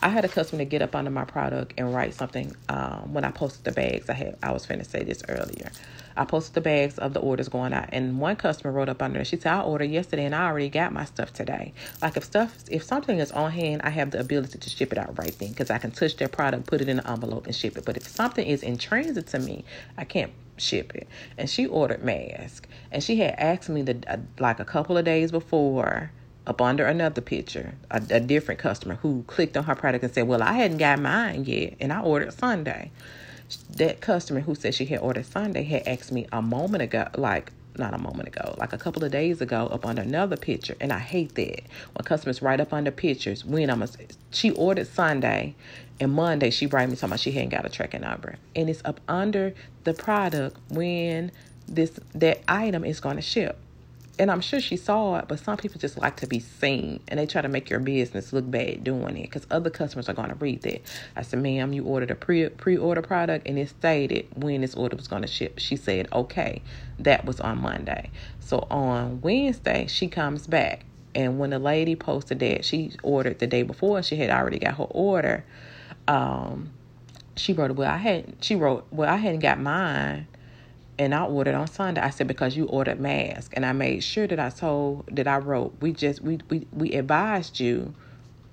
I 0.00 0.08
had 0.08 0.24
a 0.24 0.28
customer 0.28 0.58
to 0.58 0.64
get 0.64 0.82
up 0.82 0.96
under 0.96 1.12
my 1.12 1.24
product 1.24 1.74
and 1.78 1.94
write 1.94 2.14
something 2.14 2.56
um, 2.68 3.12
when 3.12 3.24
I 3.24 3.30
posted 3.30 3.64
the 3.64 3.72
bags. 3.72 4.10
I 4.10 4.14
had 4.14 4.36
I 4.42 4.50
was 4.50 4.66
finna 4.66 4.84
say 4.84 5.04
this 5.04 5.22
earlier. 5.28 5.70
I 6.16 6.24
posted 6.24 6.54
the 6.54 6.60
bags 6.60 6.98
of 6.98 7.14
the 7.14 7.20
orders 7.20 7.48
going 7.48 7.72
out, 7.72 7.90
and 7.92 8.18
one 8.18 8.34
customer 8.34 8.72
wrote 8.72 8.88
up 8.88 9.00
under. 9.00 9.24
She 9.24 9.36
said, 9.36 9.52
"I 9.52 9.60
ordered 9.60 9.90
yesterday, 9.90 10.24
and 10.24 10.34
I 10.34 10.48
already 10.48 10.68
got 10.68 10.92
my 10.92 11.04
stuff 11.04 11.32
today. 11.32 11.72
Like 12.02 12.16
if 12.16 12.24
stuff, 12.24 12.64
if 12.68 12.82
something 12.82 13.18
is 13.20 13.30
on 13.30 13.52
hand, 13.52 13.82
I 13.84 13.90
have 13.90 14.10
the 14.10 14.18
ability 14.18 14.58
to 14.58 14.68
ship 14.68 14.90
it 14.90 14.98
out 14.98 15.16
right 15.16 15.36
then 15.38 15.50
because 15.50 15.70
I 15.70 15.78
can 15.78 15.92
touch 15.92 16.16
their 16.16 16.28
product, 16.28 16.66
put 16.66 16.80
it 16.80 16.88
in 16.88 16.98
an 16.98 17.06
envelope, 17.06 17.46
and 17.46 17.54
ship 17.54 17.78
it. 17.78 17.84
But 17.84 17.96
if 17.96 18.08
something 18.08 18.44
is 18.44 18.64
in 18.64 18.76
transit 18.76 19.28
to 19.28 19.38
me, 19.38 19.64
I 19.96 20.04
can't 20.04 20.32
ship 20.56 20.92
it. 20.96 21.06
And 21.38 21.48
she 21.48 21.66
ordered 21.66 22.02
mask, 22.02 22.66
and 22.90 23.04
she 23.04 23.16
had 23.16 23.36
asked 23.38 23.68
me 23.68 23.82
the 23.82 24.02
uh, 24.08 24.16
like 24.40 24.58
a 24.58 24.64
couple 24.64 24.98
of 24.98 25.04
days 25.04 25.30
before 25.30 26.10
up 26.46 26.60
under 26.60 26.86
another 26.86 27.20
picture, 27.20 27.74
a, 27.90 28.02
a, 28.10 28.20
different 28.20 28.60
customer 28.60 28.96
who 28.96 29.24
clicked 29.26 29.56
on 29.56 29.64
her 29.64 29.74
product 29.74 30.04
and 30.04 30.12
said, 30.12 30.26
Well, 30.26 30.42
I 30.42 30.54
hadn't 30.54 30.78
got 30.78 30.98
mine 30.98 31.44
yet, 31.44 31.74
and 31.80 31.92
I 31.92 32.00
ordered 32.00 32.32
Sunday. 32.32 32.90
That 33.76 34.00
customer 34.00 34.40
who 34.40 34.54
said 34.54 34.74
she 34.74 34.86
had 34.86 35.00
ordered 35.00 35.26
Sunday 35.26 35.64
had 35.64 35.86
asked 35.86 36.12
me 36.12 36.26
a 36.32 36.40
moment 36.40 36.82
ago, 36.82 37.08
like 37.16 37.52
not 37.76 37.94
a 37.94 37.98
moment 37.98 38.28
ago, 38.28 38.54
like 38.58 38.72
a 38.72 38.78
couple 38.78 39.04
of 39.04 39.10
days 39.10 39.40
ago, 39.40 39.66
up 39.66 39.84
under 39.84 40.02
another 40.02 40.36
picture, 40.36 40.76
and 40.80 40.92
I 40.92 40.98
hate 40.98 41.34
that. 41.34 41.62
When 41.94 42.04
customers 42.04 42.42
write 42.42 42.60
up 42.60 42.72
under 42.72 42.90
pictures 42.90 43.44
when 43.44 43.70
I'm 43.70 43.82
a, 43.82 43.88
she 44.30 44.50
ordered 44.52 44.86
Sunday, 44.86 45.54
and 45.98 46.12
Monday 46.12 46.50
she 46.50 46.66
write 46.66 46.88
me 46.88 46.96
talking 46.96 47.10
about 47.10 47.20
she 47.20 47.32
hadn't 47.32 47.50
got 47.50 47.66
a 47.66 47.68
tracking 47.68 48.02
number, 48.02 48.36
and 48.56 48.70
it's 48.70 48.82
up 48.84 49.00
under 49.08 49.54
the 49.84 49.94
product 49.94 50.56
when 50.70 51.32
this 51.66 51.98
that 52.14 52.40
item 52.48 52.84
is 52.84 53.00
going 53.00 53.16
to 53.16 53.22
ship 53.22 53.58
and 54.20 54.30
I'm 54.30 54.42
sure 54.42 54.60
she 54.60 54.76
saw 54.76 55.16
it, 55.16 55.24
but 55.28 55.40
some 55.40 55.56
people 55.56 55.80
just 55.80 55.96
like 55.96 56.16
to 56.18 56.26
be 56.26 56.40
seen 56.40 57.00
and 57.08 57.18
they 57.18 57.24
try 57.24 57.40
to 57.40 57.48
make 57.48 57.70
your 57.70 57.80
business 57.80 58.34
look 58.34 58.48
bad 58.50 58.84
doing 58.84 59.16
it 59.16 59.22
because 59.22 59.46
other 59.50 59.70
customers 59.70 60.10
are 60.10 60.12
going 60.12 60.28
to 60.28 60.34
read 60.34 60.60
that. 60.62 60.82
I 61.16 61.22
said, 61.22 61.40
ma'am, 61.40 61.72
you 61.72 61.84
ordered 61.84 62.10
a 62.10 62.14
pre 62.14 62.50
pre 62.50 62.76
order 62.76 63.00
product 63.00 63.48
and 63.48 63.58
it 63.58 63.70
stated 63.70 64.26
when 64.36 64.60
this 64.60 64.74
order 64.74 64.94
was 64.94 65.08
going 65.08 65.22
to 65.22 65.28
ship. 65.28 65.58
She 65.58 65.74
said, 65.74 66.06
okay, 66.12 66.60
that 66.98 67.24
was 67.24 67.40
on 67.40 67.62
Monday. 67.62 68.10
So 68.40 68.66
on 68.70 69.22
Wednesday, 69.22 69.86
she 69.88 70.06
comes 70.06 70.46
back. 70.46 70.84
And 71.14 71.38
when 71.38 71.48
the 71.48 71.58
lady 71.58 71.96
posted 71.96 72.40
that 72.40 72.64
she 72.66 72.92
ordered 73.02 73.38
the 73.38 73.46
day 73.46 73.62
before, 73.62 73.96
and 73.96 74.06
she 74.06 74.16
had 74.16 74.28
already 74.28 74.58
got 74.58 74.76
her 74.76 74.84
order. 74.84 75.44
Um, 76.06 76.70
she 77.36 77.54
wrote, 77.54 77.70
well, 77.72 77.90
I 77.90 77.96
hadn't, 77.96 78.44
she 78.44 78.54
wrote, 78.54 78.86
well, 78.90 79.08
I 79.08 79.16
hadn't 79.16 79.40
got 79.40 79.58
mine 79.58 80.26
and 81.00 81.14
I 81.14 81.24
ordered 81.24 81.54
on 81.54 81.66
Sunday. 81.66 82.02
I 82.02 82.10
said 82.10 82.28
because 82.28 82.54
you 82.58 82.66
ordered 82.66 83.00
mask, 83.00 83.54
and 83.56 83.64
I 83.64 83.72
made 83.72 84.04
sure 84.04 84.26
that 84.26 84.38
I 84.38 84.50
told 84.50 85.08
that 85.10 85.26
I 85.26 85.38
wrote 85.38 85.74
we 85.80 85.92
just 85.92 86.20
we 86.20 86.38
we 86.50 86.66
we 86.72 86.92
advised 86.92 87.58
you 87.58 87.94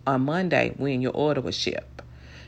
on 0.08 0.22
Monday 0.22 0.74
when 0.78 1.02
your 1.02 1.12
order 1.12 1.42
was 1.42 1.58
shipped. 1.58 1.97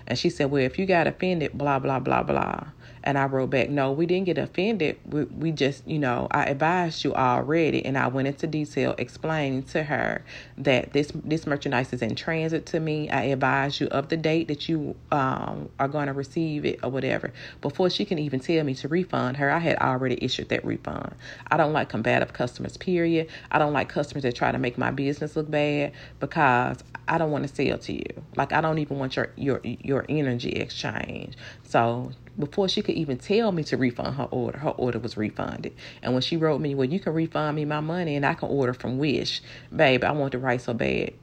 And 0.09 0.17
she 0.17 0.29
said, 0.29 0.51
well, 0.51 0.63
if 0.63 0.79
you 0.79 0.85
got 0.85 1.07
offended, 1.07 1.57
blah 1.57 1.79
blah 1.79 1.99
blah 1.99 2.23
blah. 2.23 2.63
And 3.03 3.17
I 3.17 3.25
wrote 3.25 3.51
back, 3.51 3.69
no, 3.69 3.91
we 3.91 4.05
didn't 4.05 4.25
get 4.25 4.37
offended. 4.37 4.97
We, 5.05 5.23
we 5.23 5.51
just, 5.51 5.87
you 5.87 5.99
know, 5.99 6.27
I 6.31 6.45
advised 6.45 7.03
you 7.03 7.13
already. 7.15 7.85
And 7.85 7.97
I 7.97 8.07
went 8.07 8.27
into 8.27 8.45
detail 8.45 8.93
explaining 8.97 9.63
to 9.63 9.83
her 9.83 10.23
that 10.57 10.91
this 10.93 11.11
this 11.15 11.47
merchandise 11.47 11.93
is 11.93 12.01
in 12.01 12.15
transit 12.15 12.65
to 12.67 12.79
me. 12.79 13.09
I 13.09 13.23
advised 13.25 13.79
you 13.79 13.87
of 13.87 14.09
the 14.09 14.17
date 14.17 14.47
that 14.49 14.67
you 14.67 14.95
um, 15.11 15.69
are 15.79 15.87
going 15.87 16.07
to 16.07 16.13
receive 16.13 16.65
it 16.65 16.79
or 16.83 16.89
whatever. 16.89 17.31
Before 17.61 17.89
she 17.89 18.03
can 18.05 18.19
even 18.19 18.39
tell 18.39 18.63
me 18.63 18.75
to 18.75 18.87
refund 18.87 19.37
her, 19.37 19.49
I 19.49 19.59
had 19.59 19.77
already 19.77 20.17
issued 20.21 20.49
that 20.49 20.65
refund. 20.65 21.15
I 21.49 21.57
don't 21.57 21.73
like 21.73 21.89
combative 21.89 22.33
customers, 22.33 22.75
period. 22.77 23.27
I 23.51 23.59
don't 23.59 23.73
like 23.73 23.89
customers 23.89 24.23
that 24.23 24.35
try 24.35 24.51
to 24.51 24.59
make 24.59 24.77
my 24.77 24.91
business 24.91 25.35
look 25.35 25.49
bad 25.49 25.93
because 26.19 26.83
I 27.07 27.17
don't 27.17 27.31
want 27.31 27.47
to 27.47 27.53
sell 27.53 27.77
to 27.77 27.93
you. 27.93 28.23
Like 28.35 28.53
I 28.53 28.61
don't 28.61 28.79
even 28.79 28.99
want 28.99 29.15
your 29.15 29.31
your 29.35 29.61
your 29.63 29.98
energy 30.07 30.51
exchange. 30.51 31.35
So 31.63 32.11
before 32.39 32.69
she 32.69 32.81
could 32.81 32.95
even 32.95 33.17
tell 33.17 33.51
me 33.51 33.63
to 33.65 33.77
refund 33.77 34.15
her 34.15 34.27
order, 34.31 34.59
her 34.59 34.69
order 34.69 34.97
was 34.97 35.17
refunded. 35.17 35.73
And 36.01 36.13
when 36.13 36.21
she 36.21 36.37
wrote 36.37 36.61
me, 36.61 36.73
well, 36.73 36.87
you 36.87 36.99
can 36.99 37.13
refund 37.13 37.57
me 37.57 37.65
my 37.65 37.81
money 37.81 38.15
and 38.15 38.25
I 38.25 38.33
can 38.33 38.49
order 38.49 38.73
from 38.73 38.97
Wish. 38.97 39.41
Babe, 39.75 40.03
I 40.03 40.11
want 40.13 40.31
to 40.31 40.39
write 40.39 40.61
so 40.61 40.73
bad. 40.73 41.13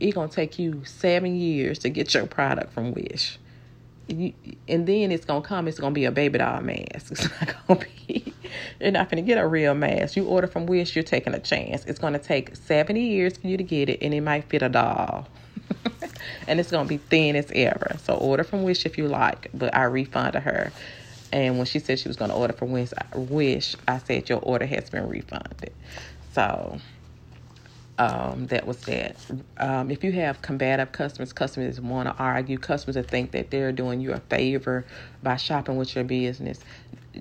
It's 0.00 0.14
going 0.14 0.30
to 0.30 0.34
take 0.34 0.58
you 0.58 0.82
seven 0.84 1.36
years 1.36 1.78
to 1.80 1.90
get 1.90 2.14
your 2.14 2.26
product 2.26 2.72
from 2.72 2.94
Wish. 2.94 3.38
You, 4.08 4.32
and 4.68 4.86
then 4.86 5.12
it's 5.12 5.24
to 5.26 5.40
come, 5.40 5.68
it's 5.68 5.78
to 5.78 5.90
be 5.90 6.04
a 6.04 6.10
baby 6.10 6.38
doll 6.38 6.62
mask. 6.62 7.10
It's 7.10 7.28
not 7.68 7.80
to 7.80 7.86
be, 8.06 8.34
you're 8.80 8.90
not 8.90 9.10
to 9.10 9.22
get 9.22 9.38
a 9.38 9.46
real 9.46 9.74
mask. 9.74 10.16
You 10.16 10.26
order 10.26 10.46
from 10.46 10.66
Wish, 10.66 10.94
you're 10.94 11.02
taking 11.02 11.34
a 11.34 11.40
chance. 11.40 11.84
It's 11.84 11.98
to 11.98 12.18
take 12.18 12.56
70 12.56 13.00
years 13.00 13.36
for 13.36 13.48
you 13.48 13.56
to 13.56 13.62
get 13.62 13.88
it 13.88 14.02
and 14.02 14.14
it 14.14 14.20
might 14.20 14.44
fit 14.44 14.62
a 14.62 14.68
doll. 14.68 15.26
And 16.46 16.60
it's 16.60 16.70
gonna 16.70 16.88
be 16.88 16.98
thin 16.98 17.36
as 17.36 17.50
ever. 17.54 17.96
So 17.98 18.14
order 18.14 18.44
from 18.44 18.62
Wish 18.62 18.86
if 18.86 18.98
you 18.98 19.08
like, 19.08 19.48
but 19.54 19.74
I 19.74 19.84
refunded 19.84 20.42
her. 20.42 20.72
And 21.32 21.56
when 21.56 21.66
she 21.66 21.78
said 21.80 21.98
she 21.98 22.08
was 22.08 22.16
gonna 22.16 22.36
order 22.36 22.52
from 22.52 22.72
Wish, 22.72 22.90
Wish, 23.14 23.76
I 23.88 23.98
said 23.98 24.28
your 24.28 24.40
order 24.40 24.66
has 24.66 24.90
been 24.90 25.08
refunded. 25.08 25.72
So 26.32 26.80
um, 27.98 28.46
that 28.48 28.66
was 28.66 28.78
that. 28.82 29.16
Um, 29.58 29.90
if 29.90 30.02
you 30.02 30.12
have 30.12 30.42
combative 30.42 30.92
customers, 30.92 31.32
customers 31.32 31.80
want 31.80 32.08
to 32.08 32.14
argue, 32.22 32.58
customers 32.58 32.96
that 32.96 33.10
think 33.10 33.32
that 33.32 33.50
they're 33.50 33.72
doing 33.72 34.00
you 34.00 34.12
a 34.12 34.20
favor 34.20 34.84
by 35.22 35.36
shopping 35.36 35.76
with 35.76 35.94
your 35.94 36.04
business, 36.04 36.64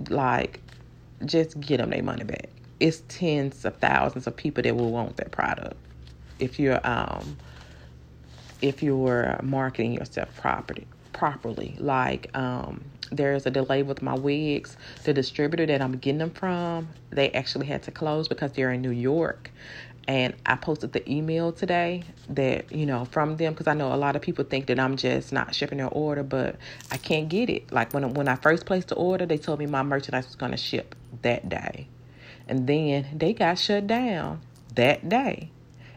like 0.10 0.62
just 1.26 1.60
get 1.60 1.78
them 1.78 1.92
their 1.92 2.04
money 2.04 2.24
back. 2.24 2.50
It's 2.80 3.04
tens 3.08 3.66
of 3.66 3.78
thousands 3.78 4.28
of 4.28 4.36
people 4.36 4.64
that 4.64 4.76
will 4.76 4.92
want 4.92 5.18
that 5.18 5.32
product. 5.32 5.78
If 6.40 6.60
you're 6.60 6.82
um, 6.84 7.38
if 8.64 8.82
you're 8.82 9.40
marketing 9.44 9.94
yourself 9.94 10.36
property 10.38 10.88
properly. 11.12 11.76
Like 11.78 12.36
um, 12.36 12.84
there's 13.12 13.46
a 13.46 13.52
delay 13.52 13.84
with 13.84 14.02
my 14.02 14.16
wigs. 14.16 14.78
The 15.04 15.14
distributor 15.14 15.66
that 15.66 15.82
I'm 15.82 15.98
getting 15.98 16.20
them 16.20 16.32
from, 16.32 16.88
they 17.12 17.30
actually 17.32 17.68
had 17.68 17.84
to 17.84 17.92
close 17.92 18.28
because 18.28 18.54
they're 18.54 18.72
in 18.72 18.82
New 18.82 18.92
York. 18.92 19.52
And 20.06 20.34
I 20.46 20.56
posted 20.56 20.92
the 20.92 21.10
email 21.10 21.54
today 21.54 22.04
that, 22.30 22.72
you 22.74 22.86
know, 22.86 23.06
from 23.06 23.38
them 23.38 23.54
because 23.54 23.68
I 23.68 23.74
know 23.74 23.94
a 23.94 23.96
lot 23.96 24.18
of 24.18 24.22
people 24.22 24.44
think 24.44 24.68
that 24.68 24.80
I'm 24.80 24.98
just 24.98 25.32
not 25.32 25.56
shipping 25.56 25.78
their 25.78 25.88
order, 25.88 26.24
but 26.24 26.58
I 26.92 26.98
can't 26.98 27.30
get 27.30 27.50
it. 27.50 27.72
Like 27.72 27.94
when 27.94 28.14
when 28.14 28.28
I 28.28 28.36
first 28.36 28.66
placed 28.66 28.90
the 28.90 28.96
order, 28.96 29.26
they 29.26 29.38
told 29.38 29.60
me 29.60 29.66
my 29.66 29.84
merchandise 29.84 30.26
was 30.26 30.36
going 30.36 30.52
to 30.52 30.58
ship 30.58 30.96
that 31.22 31.48
day. 31.48 31.88
And 32.50 32.68
then 32.68 33.08
they 33.16 33.34
got 33.34 33.60
shut 33.60 33.88
down 33.88 34.42
that 34.76 35.08
day. 35.08 35.52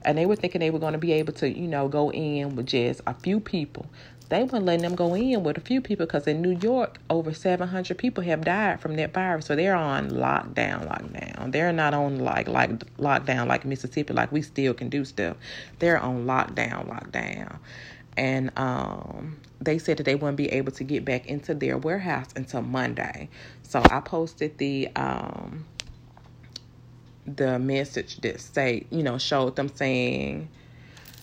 And 0.06 0.16
they 0.16 0.24
were 0.24 0.36
thinking 0.36 0.60
they 0.60 0.70
were 0.70 0.78
going 0.78 0.92
to 0.92 0.98
be 0.98 1.12
able 1.12 1.34
to, 1.34 1.50
you 1.50 1.66
know, 1.66 1.88
go 1.88 2.10
in 2.12 2.56
with 2.56 2.66
just 2.66 3.02
a 3.06 3.12
few 3.14 3.40
people 3.40 3.86
they 4.28 4.42
weren't 4.42 4.64
letting 4.64 4.82
them 4.82 4.94
go 4.94 5.14
in 5.14 5.42
with 5.42 5.56
a 5.56 5.60
few 5.60 5.80
people 5.80 6.06
because 6.06 6.26
in 6.26 6.42
New 6.42 6.58
York, 6.58 6.98
over 7.08 7.32
700 7.32 7.96
people 7.96 8.24
have 8.24 8.44
died 8.44 8.80
from 8.80 8.96
that 8.96 9.14
virus. 9.14 9.46
So 9.46 9.54
they're 9.54 9.76
on 9.76 10.10
lockdown, 10.10 10.88
lockdown. 10.88 11.52
They're 11.52 11.72
not 11.72 11.94
on 11.94 12.18
like 12.18 12.48
like 12.48 12.70
lockdown 12.96 13.46
like 13.46 13.64
Mississippi, 13.64 14.12
like 14.12 14.32
we 14.32 14.42
still 14.42 14.74
can 14.74 14.88
do 14.88 15.04
stuff. 15.04 15.36
They're 15.78 15.98
on 15.98 16.26
lockdown, 16.26 16.88
lockdown. 16.88 17.58
And 18.16 18.50
um, 18.56 19.36
they 19.60 19.78
said 19.78 19.98
that 19.98 20.04
they 20.04 20.14
wouldn't 20.14 20.38
be 20.38 20.48
able 20.48 20.72
to 20.72 20.84
get 20.84 21.04
back 21.04 21.26
into 21.26 21.54
their 21.54 21.78
warehouse 21.78 22.28
until 22.34 22.62
Monday. 22.62 23.28
So 23.62 23.82
I 23.90 24.00
posted 24.00 24.58
the 24.58 24.88
um, 24.96 25.66
the 27.26 27.58
message 27.58 28.16
that 28.18 28.40
say, 28.40 28.86
you 28.90 29.02
know, 29.02 29.18
showed 29.18 29.56
them 29.56 29.68
saying 29.74 30.48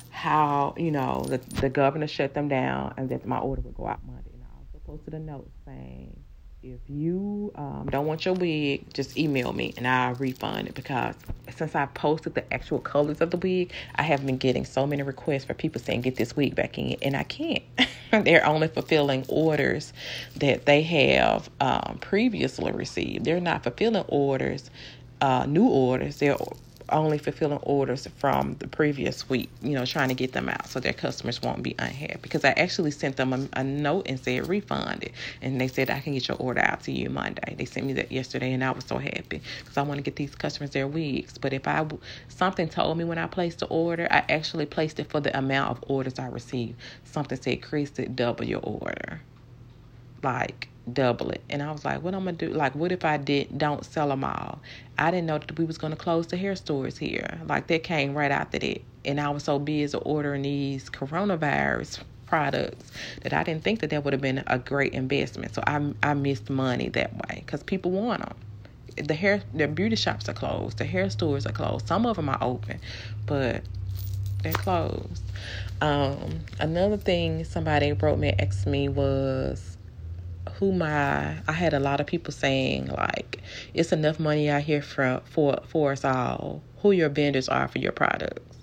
how 0.09 0.73
you 0.77 0.91
know 0.91 1.25
the 1.27 1.37
the 1.59 1.69
governor 1.69 2.07
shut 2.07 2.33
them 2.33 2.47
down 2.47 2.93
and 2.97 3.09
that 3.09 3.25
my 3.25 3.39
order 3.39 3.61
would 3.61 3.75
go 3.75 3.87
out 3.87 3.99
Monday. 4.05 4.31
And 4.33 4.43
I 4.43 4.59
also 4.59 4.79
posted 4.85 5.13
a 5.13 5.19
note 5.19 5.49
saying 5.65 6.23
if 6.63 6.79
you 6.87 7.51
um, 7.55 7.89
don't 7.91 8.05
want 8.05 8.23
your 8.23 8.33
wig, 8.35 8.85
just 8.93 9.17
email 9.17 9.51
me 9.51 9.73
and 9.75 9.85
I'll 9.85 10.15
refund 10.15 10.69
it 10.69 10.75
because 10.75 11.15
since 11.57 11.75
I 11.75 11.87
posted 11.87 12.35
the 12.35 12.53
actual 12.53 12.79
colors 12.79 13.19
of 13.19 13.31
the 13.31 13.37
wig, 13.37 13.73
I 13.95 14.03
have 14.03 14.25
been 14.25 14.37
getting 14.37 14.63
so 14.63 14.87
many 14.87 15.03
requests 15.03 15.43
for 15.43 15.53
people 15.53 15.81
saying 15.81 16.01
get 16.01 16.15
this 16.15 16.37
wig 16.37 16.55
back 16.55 16.77
in, 16.77 16.95
and 17.01 17.17
I 17.17 17.23
can't. 17.23 17.63
They're 18.11 18.45
only 18.45 18.69
fulfilling 18.69 19.25
orders 19.27 19.91
that 20.37 20.65
they 20.65 20.83
have 20.83 21.49
um, 21.59 21.97
previously 21.99 22.71
received. 22.71 23.25
They're 23.25 23.41
not 23.41 23.63
fulfilling 23.63 24.05
orders, 24.07 24.69
uh, 25.21 25.45
new 25.45 25.67
orders. 25.67 26.17
They're 26.17 26.38
only 26.89 27.17
fulfilling 27.17 27.60
orders 27.60 28.08
from 28.17 28.56
the 28.60 28.67
previous 28.67 29.30
week, 29.30 29.49
you 29.62 29.71
know, 29.71 29.86
trying 29.86 30.10
to 30.10 30.15
get 30.15 30.34
them 30.34 30.49
out 30.49 30.67
so 30.67 30.80
their 30.80 30.93
customers 30.93 31.41
won't 31.41 31.63
be 31.63 31.76
unhappy. 31.80 32.19
Because 32.21 32.45
I 32.45 32.49
actually 32.52 32.91
sent 32.91 33.17
them 33.17 33.34
a, 33.34 33.47
a 33.54 33.63
note 33.63 34.08
and 34.08 34.19
said 34.19 34.47
refund 34.47 35.04
it. 35.04 35.13
And 35.41 35.60
they 35.60 35.67
said, 35.67 35.89
I 35.89 35.99
can 35.99 36.13
get 36.13 36.28
your 36.28 36.38
order 36.38 36.62
out 36.62 36.84
to 36.84 36.91
you 36.91 37.10
Monday. 37.10 37.56
They 37.58 37.65
sent 37.65 37.86
me 37.86 37.93
that 37.93 38.12
yesterday 38.12 38.54
and 38.54 38.63
I 38.63 38.71
was 38.71 38.86
so 38.86 38.97
happy 38.97 39.41
because 39.60 39.78
I 39.78 39.82
want 39.84 39.97
to 39.97 40.04
get 40.04 40.15
these 40.15 40.36
customers 40.36 40.71
their 40.71 40.88
wigs. 40.88 41.38
But 41.38 41.54
if 41.54 41.67
I, 41.67 41.86
something 42.28 42.69
told 42.69 42.97
me 42.97 43.04
when 43.04 43.17
I 43.17 43.28
placed 43.28 43.60
the 43.60 43.67
order, 43.67 44.08
I 44.12 44.23
actually 44.30 44.65
placed 44.65 44.99
it 44.99 45.10
for 45.10 45.19
the 45.19 45.36
amount 45.38 45.71
of 45.71 45.84
orders 45.88 46.19
I 46.19 46.28
received. 46.28 46.76
Something 47.06 47.41
said, 47.41 47.62
Chris, 47.62 47.91
double 47.91 48.45
your 48.45 48.62
order. 48.62 49.21
Like, 50.21 50.69
double 50.91 51.30
it. 51.32 51.41
And 51.50 51.62
I 51.62 51.72
was 51.72 51.86
like, 51.86 52.02
what 52.02 52.13
I'm 52.13 52.26
gonna 52.26 52.38
do? 52.38 52.50
Like, 52.50 52.76
what 52.76 52.91
if 52.91 53.06
I 53.06 53.17
did 53.17 53.58
don't 53.58 53.86
sell 53.86 54.10
them 54.10 54.24
all? 54.24 54.60
I 54.98 55.12
didn't 55.12 55.28
know 55.28 55.38
that 55.38 55.58
we 55.58 55.65
was 55.65 55.78
gonna 55.78 55.96
close 55.96 56.28
the 56.28 56.38
hair 56.38 56.56
stores 56.56 56.98
here. 56.98 57.39
Like 57.48 57.67
that 57.67 57.84
came 57.84 58.13
right 58.13 58.32
after 58.32 58.60
that, 58.60 58.82
and 59.06 59.19
I 59.19 59.30
was 59.30 59.43
so 59.43 59.60
busy 59.60 59.98
ordering 59.98 60.41
these 60.41 60.89
coronavirus 60.89 62.04
products 62.26 62.91
that 63.22 63.34
I 63.34 63.43
didn't 63.43 63.63
think 63.63 63.82
that 63.82 63.91
that 63.91 64.04
would 64.04 64.13
have 64.13 64.22
been 64.22 64.43
a 64.48 64.58
great 64.60 64.93
investment. 64.93 65.54
So 65.54 65.63
I 65.65 65.93
I 66.02 66.13
missed 66.13 66.50
money 66.50 66.89
that 66.89 67.13
way 67.13 67.43
because 67.46 67.63
people 67.63 67.91
want 67.91 68.22
them. 68.22 68.36
The 69.08 69.15
hair, 69.15 69.41
the 69.54 69.67
beauty 69.67 69.96
shops 69.96 70.30
are 70.30 70.34
closed. 70.34 70.78
The 70.78 70.86
hair 70.86 71.10
stores 71.10 71.48
are 71.48 71.52
closed. 71.52 71.88
Some 71.88 72.06
of 72.06 72.15
them 72.15 72.30
are 72.30 72.38
open, 72.41 72.80
but 73.26 73.63
they're 74.43 74.54
closed. 74.54 75.24
Um, 75.82 76.41
another 76.60 76.98
thing 76.98 77.43
somebody 77.43 77.91
wrote 77.93 78.19
me 78.19 78.34
asked 78.38 78.67
me 78.67 78.89
was 78.89 79.72
who 80.56 80.71
my 80.73 81.38
I 81.47 81.51
had 81.53 81.73
a 81.73 81.79
lot 81.79 82.01
of 82.01 82.08
people 82.08 82.34
saying 82.34 82.88
like 82.88 83.41
it's 83.73 83.91
enough 83.91 84.19
money 84.19 84.49
out 84.49 84.63
here 84.63 84.82
for 84.82 85.21
for 85.25 85.60
for 85.67 85.91
us 85.93 86.06
all. 86.06 86.63
Who 86.79 86.91
your 86.91 87.10
vendors 87.10 87.49
are 87.49 87.67
for 87.67 87.79
your 87.79 87.93
products. 87.93 88.58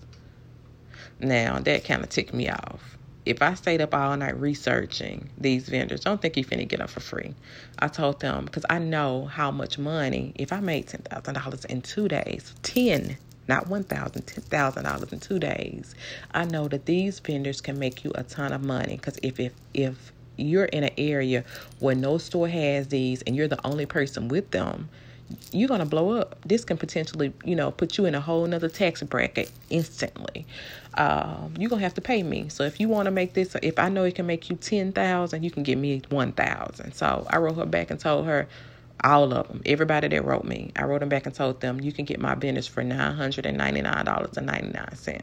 Now 1.21 1.59
that 1.61 1.85
kind 1.85 2.03
of 2.03 2.11
ticked 2.11 2.35
me 2.35 2.51
off. 2.51 2.99
If 3.27 3.43
I 3.43 3.55
stayed 3.55 3.81
up 3.83 3.95
all 3.95 4.17
night 4.17 4.39
researching 4.41 5.31
these 5.39 5.69
vendors, 5.69 6.01
don't 6.03 6.23
think 6.23 6.37
you're 6.37 6.45
finna 6.45 6.69
get 6.69 6.79
them 6.79 6.89
for 6.89 7.01
free. 7.01 7.35
I 7.79 7.89
told 7.89 8.21
them 8.21 8.47
because 8.47 8.67
I 8.71 8.79
know 8.79 9.27
how 9.27 9.51
much 9.51 9.79
money. 9.79 10.33
If 10.37 10.53
I 10.53 10.61
made 10.61 10.89
ten 10.89 11.03
thousand 11.03 11.35
dollars 11.35 11.65
in 11.67 11.83
two 11.83 12.09
days, 12.09 12.55
ten 12.63 13.19
not 13.49 13.69
one 13.69 13.85
thousand, 13.85 14.23
ten 14.27 14.45
thousand 14.45 14.85
dollars 14.85 15.13
in 15.13 15.21
two 15.21 15.39
days. 15.41 15.95
I 16.33 16.45
know 16.47 16.69
that 16.69 16.87
these 16.87 17.21
vendors 17.21 17.61
can 17.61 17.79
make 17.79 18.05
you 18.05 18.13
a 18.15 18.25
ton 18.25 18.53
of 18.53 18.65
money 18.65 18.97
because 18.97 19.19
if 19.23 19.41
if 19.41 19.53
if 19.75 20.13
you're 20.41 20.67
in 20.67 20.85
an 20.85 20.93
area 20.99 21.45
where 21.81 21.95
no 21.97 22.19
store 22.19 22.49
has 22.49 22.89
these 22.89 23.23
and 23.23 23.37
you're 23.37 23.49
the 23.49 23.65
only 23.67 23.87
person 23.87 24.29
with 24.29 24.51
them, 24.53 24.89
you're 25.53 25.69
gonna 25.69 25.87
blow 25.87 26.13
up. 26.13 26.37
This 26.47 26.65
can 26.65 26.79
potentially, 26.79 27.33
you 27.45 27.57
know, 27.57 27.71
put 27.73 27.99
you 27.99 28.07
in 28.07 28.15
a 28.17 28.21
whole 28.21 28.47
nother 28.47 28.69
tax 28.71 29.03
bracket 29.03 29.51
instantly. 29.71 30.47
Um, 30.97 31.55
you're 31.59 31.71
gonna 31.71 31.83
have 31.83 31.95
to 31.95 32.03
pay 32.03 32.23
me. 32.25 32.49
So 32.51 32.65
if 32.65 32.81
you 32.81 32.89
want 32.89 33.07
to 33.07 33.13
make 33.13 33.35
this, 33.35 33.57
if 33.63 33.79
I 33.79 33.89
know 33.91 34.05
it 34.05 34.17
can 34.17 34.27
make 34.27 34.51
you 34.51 34.57
ten 34.57 34.93
thousand, 34.93 35.45
you 35.45 35.51
can 35.53 35.65
give 35.65 35.79
me 35.79 36.03
one 36.11 36.33
thousand. 36.33 36.95
So 36.95 37.27
I 37.31 37.39
wrote 37.39 37.57
her 37.57 37.67
back 37.67 37.91
and 37.91 38.01
told 38.01 38.27
her 38.27 38.49
all 39.05 39.33
of 39.33 39.49
them, 39.49 39.63
everybody 39.67 40.09
that 40.09 40.25
wrote 40.25 40.45
me, 40.45 40.73
I 40.77 40.85
wrote 40.85 41.01
them 41.01 41.11
back 41.11 41.27
and 41.27 41.35
told 41.35 41.61
them 41.63 41.81
you 41.81 41.93
can 41.93 42.05
get 42.07 42.21
my 42.21 42.35
business 42.37 42.67
for 42.67 42.85
nine 42.85 43.15
hundred 43.17 43.47
and 43.47 43.59
ninety 43.59 43.83
nine 43.83 44.07
dollars 44.07 44.37
and 44.39 44.47
ninety 44.49 44.71
nine 44.73 44.97
cent. 44.97 45.23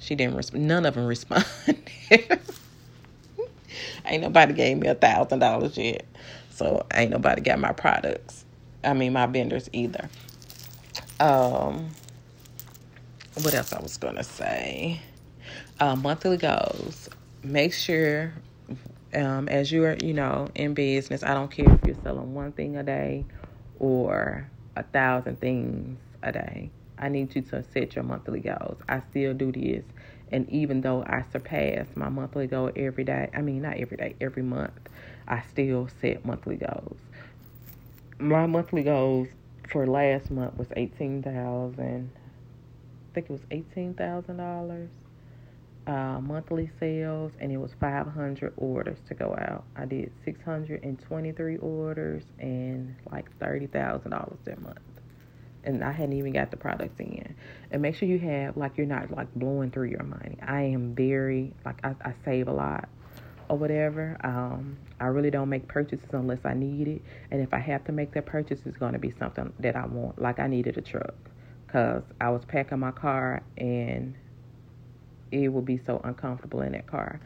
She 0.00 0.16
didn't. 0.16 0.36
respond. 0.36 0.68
none 0.68 0.86
of 0.86 0.94
them 0.94 1.06
responded. 1.06 1.48
ain't 4.06 4.22
nobody 4.22 4.52
gave 4.52 4.78
me 4.78 4.88
a 4.88 4.94
thousand 4.94 5.40
dollars 5.40 5.76
yet. 5.76 6.04
So 6.50 6.86
ain't 6.94 7.10
nobody 7.10 7.40
got 7.40 7.58
my 7.58 7.72
products. 7.72 8.44
I 8.84 8.94
mean 8.94 9.12
my 9.12 9.26
vendors 9.26 9.68
either. 9.72 10.08
Um 11.20 11.90
what 13.42 13.54
else 13.54 13.72
I 13.72 13.80
was 13.80 13.96
gonna 13.96 14.24
say? 14.24 15.00
Uh, 15.80 15.96
monthly 15.96 16.36
goals. 16.36 17.08
Make 17.42 17.72
sure 17.72 18.34
um, 19.14 19.48
as 19.48 19.72
you're, 19.72 19.96
you 20.02 20.14
know, 20.14 20.48
in 20.54 20.74
business, 20.74 21.22
I 21.22 21.34
don't 21.34 21.50
care 21.50 21.70
if 21.70 21.80
you're 21.84 21.96
selling 22.02 22.34
one 22.34 22.52
thing 22.52 22.76
a 22.76 22.82
day 22.82 23.24
or 23.78 24.48
a 24.76 24.82
thousand 24.82 25.40
things 25.40 25.98
a 26.22 26.32
day. 26.32 26.70
I 26.98 27.08
need 27.08 27.34
you 27.34 27.42
to 27.42 27.64
set 27.72 27.96
your 27.96 28.04
monthly 28.04 28.40
goals. 28.40 28.78
I 28.88 29.02
still 29.10 29.34
do 29.34 29.50
this 29.50 29.84
and 30.32 30.48
even 30.50 30.80
though 30.80 31.04
I 31.06 31.24
surpass 31.30 31.86
my 31.94 32.08
monthly 32.08 32.46
goal 32.46 32.70
every 32.74 33.04
day, 33.04 33.28
I 33.34 33.40
mean, 33.42 33.62
not 33.62 33.76
every 33.76 33.96
day, 33.96 34.16
every 34.20 34.42
month, 34.42 34.72
I 35.28 35.42
still 35.50 35.88
set 36.00 36.24
monthly 36.24 36.56
goals. 36.56 36.98
My 38.18 38.46
monthly 38.46 38.82
goals 38.82 39.28
for 39.70 39.86
last 39.86 40.30
month 40.30 40.56
was 40.56 40.68
18000 40.74 42.10
I 43.12 43.14
think 43.14 43.26
it 43.28 43.32
was 43.32 43.42
$18,000 43.50 44.88
uh, 45.86 46.20
monthly 46.20 46.70
sales, 46.78 47.32
and 47.40 47.52
it 47.52 47.56
was 47.58 47.74
500 47.80 48.54
orders 48.56 48.98
to 49.08 49.14
go 49.14 49.36
out. 49.38 49.64
I 49.76 49.84
did 49.84 50.12
623 50.24 51.56
orders 51.58 52.22
and 52.38 52.94
like 53.10 53.26
$30,000 53.38 54.36
that 54.44 54.62
month 54.62 54.78
and 55.64 55.82
I 55.82 55.92
hadn't 55.92 56.14
even 56.14 56.32
got 56.32 56.50
the 56.50 56.56
products 56.56 56.98
in. 56.98 57.34
And 57.70 57.82
make 57.82 57.94
sure 57.94 58.08
you 58.08 58.18
have 58.18 58.56
like 58.56 58.76
you're 58.76 58.86
not 58.86 59.10
like 59.10 59.32
blowing 59.34 59.70
through 59.70 59.88
your 59.88 60.02
money. 60.02 60.36
I 60.42 60.62
am 60.62 60.94
very 60.94 61.54
like 61.64 61.78
I, 61.84 61.94
I 62.04 62.14
save 62.24 62.48
a 62.48 62.52
lot 62.52 62.88
or 63.48 63.58
whatever. 63.58 64.16
Um, 64.24 64.76
I 65.00 65.06
really 65.06 65.30
don't 65.30 65.48
make 65.48 65.68
purchases 65.68 66.08
unless 66.12 66.40
I 66.44 66.54
need 66.54 66.88
it, 66.88 67.02
and 67.30 67.40
if 67.40 67.52
I 67.52 67.58
have 67.58 67.84
to 67.84 67.92
make 67.92 68.12
that 68.12 68.26
purchase, 68.26 68.60
it's 68.64 68.76
going 68.76 68.92
to 68.92 68.98
be 68.98 69.12
something 69.18 69.52
that 69.60 69.76
I 69.76 69.86
want. 69.86 70.20
Like 70.20 70.38
I 70.38 70.46
needed 70.46 70.78
a 70.78 70.82
truck 70.82 71.14
because 71.66 72.02
I 72.20 72.30
was 72.30 72.44
packing 72.44 72.78
my 72.78 72.90
car 72.90 73.42
and 73.56 74.14
it 75.30 75.48
would 75.48 75.64
be 75.64 75.80
so 75.86 76.00
uncomfortable 76.04 76.60
in 76.60 76.72
that 76.72 76.86
car. 76.86 77.20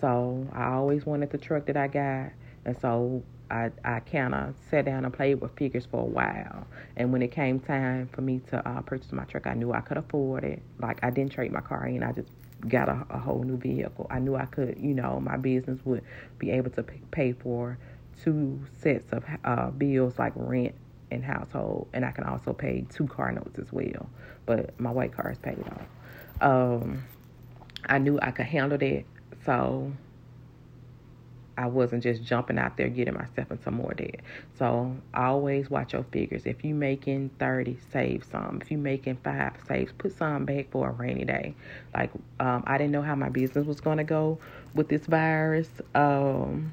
So 0.00 0.48
I 0.52 0.72
always 0.72 1.06
wanted 1.06 1.30
the 1.30 1.38
truck 1.38 1.66
that 1.66 1.76
I 1.76 1.86
got, 1.86 2.32
and 2.64 2.76
so 2.80 3.22
I, 3.52 3.70
I 3.84 4.00
kind 4.00 4.34
of 4.34 4.54
sat 4.70 4.86
down 4.86 5.04
and 5.04 5.12
played 5.12 5.34
with 5.34 5.54
figures 5.56 5.86
for 5.86 6.00
a 6.00 6.04
while. 6.04 6.66
And 6.96 7.12
when 7.12 7.20
it 7.20 7.32
came 7.32 7.60
time 7.60 8.08
for 8.08 8.22
me 8.22 8.40
to 8.50 8.66
uh, 8.66 8.80
purchase 8.80 9.12
my 9.12 9.24
truck, 9.24 9.46
I 9.46 9.54
knew 9.54 9.72
I 9.72 9.82
could 9.82 9.98
afford 9.98 10.44
it. 10.44 10.62
Like, 10.78 11.04
I 11.04 11.10
didn't 11.10 11.32
trade 11.32 11.52
my 11.52 11.60
car 11.60 11.86
in, 11.86 12.02
I 12.02 12.12
just 12.12 12.30
got 12.68 12.88
a, 12.88 13.06
a 13.10 13.18
whole 13.18 13.42
new 13.42 13.58
vehicle. 13.58 14.06
I 14.10 14.18
knew 14.20 14.36
I 14.36 14.46
could, 14.46 14.78
you 14.80 14.94
know, 14.94 15.20
my 15.20 15.36
business 15.36 15.78
would 15.84 16.02
be 16.38 16.50
able 16.50 16.70
to 16.70 16.82
pay 17.10 17.32
for 17.32 17.78
two 18.22 18.60
sets 18.78 19.12
of 19.12 19.24
uh, 19.44 19.70
bills 19.70 20.18
like 20.18 20.32
rent 20.34 20.74
and 21.10 21.22
household. 21.22 21.88
And 21.92 22.04
I 22.04 22.10
can 22.12 22.24
also 22.24 22.52
pay 22.52 22.86
two 22.88 23.06
car 23.06 23.32
notes 23.32 23.58
as 23.58 23.70
well. 23.70 24.08
But 24.46 24.78
my 24.80 24.90
white 24.90 25.12
car 25.12 25.30
is 25.30 25.38
paid 25.38 25.62
off. 25.68 25.82
Um, 26.40 27.04
I 27.86 27.98
knew 27.98 28.18
I 28.22 28.30
could 28.30 28.46
handle 28.46 28.78
that. 28.78 29.04
So 29.44 29.92
I 31.56 31.66
wasn't 31.66 32.02
just 32.02 32.22
jumping 32.22 32.58
out 32.58 32.76
there 32.76 32.88
getting 32.88 33.14
myself 33.14 33.50
into 33.50 33.70
more 33.70 33.92
debt. 33.94 34.20
So 34.58 34.96
always 35.14 35.68
watch 35.70 35.92
your 35.92 36.04
figures. 36.04 36.46
If 36.46 36.64
you 36.64 36.74
making 36.74 37.30
30, 37.38 37.78
save 37.92 38.24
some. 38.30 38.60
If 38.62 38.70
you 38.70 38.78
making 38.78 39.18
five, 39.22 39.52
save, 39.68 39.96
put 39.98 40.16
some 40.16 40.44
back 40.44 40.70
for 40.70 40.88
a 40.88 40.92
rainy 40.92 41.24
day. 41.24 41.54
Like, 41.94 42.10
um, 42.40 42.64
I 42.66 42.78
didn't 42.78 42.92
know 42.92 43.02
how 43.02 43.14
my 43.14 43.28
business 43.28 43.66
was 43.66 43.80
going 43.80 43.98
to 43.98 44.04
go 44.04 44.38
with 44.74 44.88
this 44.88 45.06
virus. 45.06 45.68
Um, 45.94 46.72